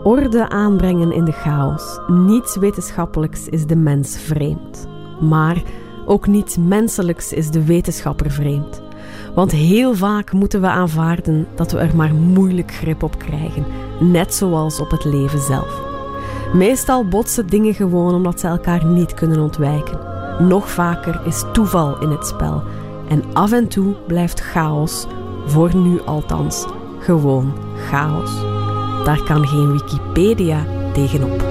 Orde 0.04 0.50
aanbrengen 0.50 1.12
in 1.12 1.26
de 1.26 1.32
chaos. 1.32 2.00
Niets 2.08 2.56
wetenschappelijks 2.56 3.48
is 3.50 3.66
de 3.66 3.76
mens 3.76 4.18
vreemd. 4.18 4.88
Maar 5.20 5.64
ook 6.06 6.28
niets 6.28 6.58
menselijks 6.58 7.34
is 7.34 7.50
de 7.50 7.66
wetenschapper 7.66 8.32
vreemd. 8.32 8.82
Want 9.36 9.52
heel 9.52 9.96
vaak 9.96 10.32
moeten 10.32 10.62
we 10.62 10.68
aanvaarden 10.68 11.48
dat 11.56 11.72
we 11.72 11.78
er 11.78 11.96
maar 11.96 12.14
moeilijk 12.14 12.72
grip 12.74 13.04
op 13.04 13.18
krijgen, 13.18 13.66
net 14.00 14.34
zoals 14.34 14.80
op 14.80 14.92
het 14.92 15.06
leven 15.06 15.40
zelf. 15.40 15.82
Meestal 16.54 17.08
botsen 17.08 17.48
dingen 17.48 17.74
gewoon 17.74 18.14
omdat 18.14 18.40
ze 18.40 18.48
elkaar 18.48 18.86
niet 18.86 19.14
kunnen 19.14 19.40
ontwijken. 19.40 20.00
Nog 20.40 20.70
vaker 20.70 21.22
is 21.26 21.44
toeval 21.54 22.02
in 22.02 22.10
het 22.10 22.28
spel. 22.28 22.64
En 23.14 23.24
af 23.34 23.52
en 23.52 23.68
toe 23.68 23.96
blijft 24.08 24.40
chaos, 24.40 25.06
voor 25.46 25.76
nu 25.76 26.02
althans, 26.02 26.66
gewoon 27.00 27.54
chaos. 27.90 28.32
Daar 29.06 29.24
kan 29.24 29.48
geen 29.48 29.72
Wikipedia 29.72 30.66
tegenop. 30.94 31.43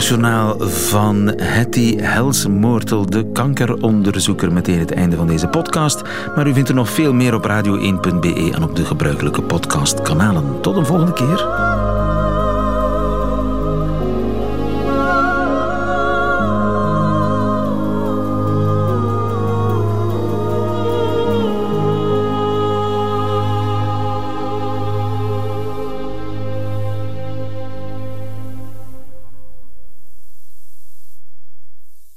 Middagjournaal 0.00 0.68
van 0.68 1.32
Hetty 1.36 1.96
Helsmoortel, 1.96 3.06
de 3.06 3.30
kankeronderzoeker. 3.32 4.52
Meteen 4.52 4.78
het 4.78 4.92
einde 4.92 5.16
van 5.16 5.26
deze 5.26 5.46
podcast. 5.46 6.02
Maar 6.34 6.46
u 6.46 6.52
vindt 6.52 6.68
er 6.68 6.74
nog 6.74 6.90
veel 6.90 7.12
meer 7.12 7.34
op 7.34 7.46
radio1.be 7.46 8.50
en 8.54 8.62
op 8.62 8.76
de 8.76 8.84
gebruikelijke 8.84 9.42
podcastkanalen. 9.42 10.60
Tot 10.60 10.76
een 10.76 10.86
volgende 10.86 11.12
keer. 11.12 11.69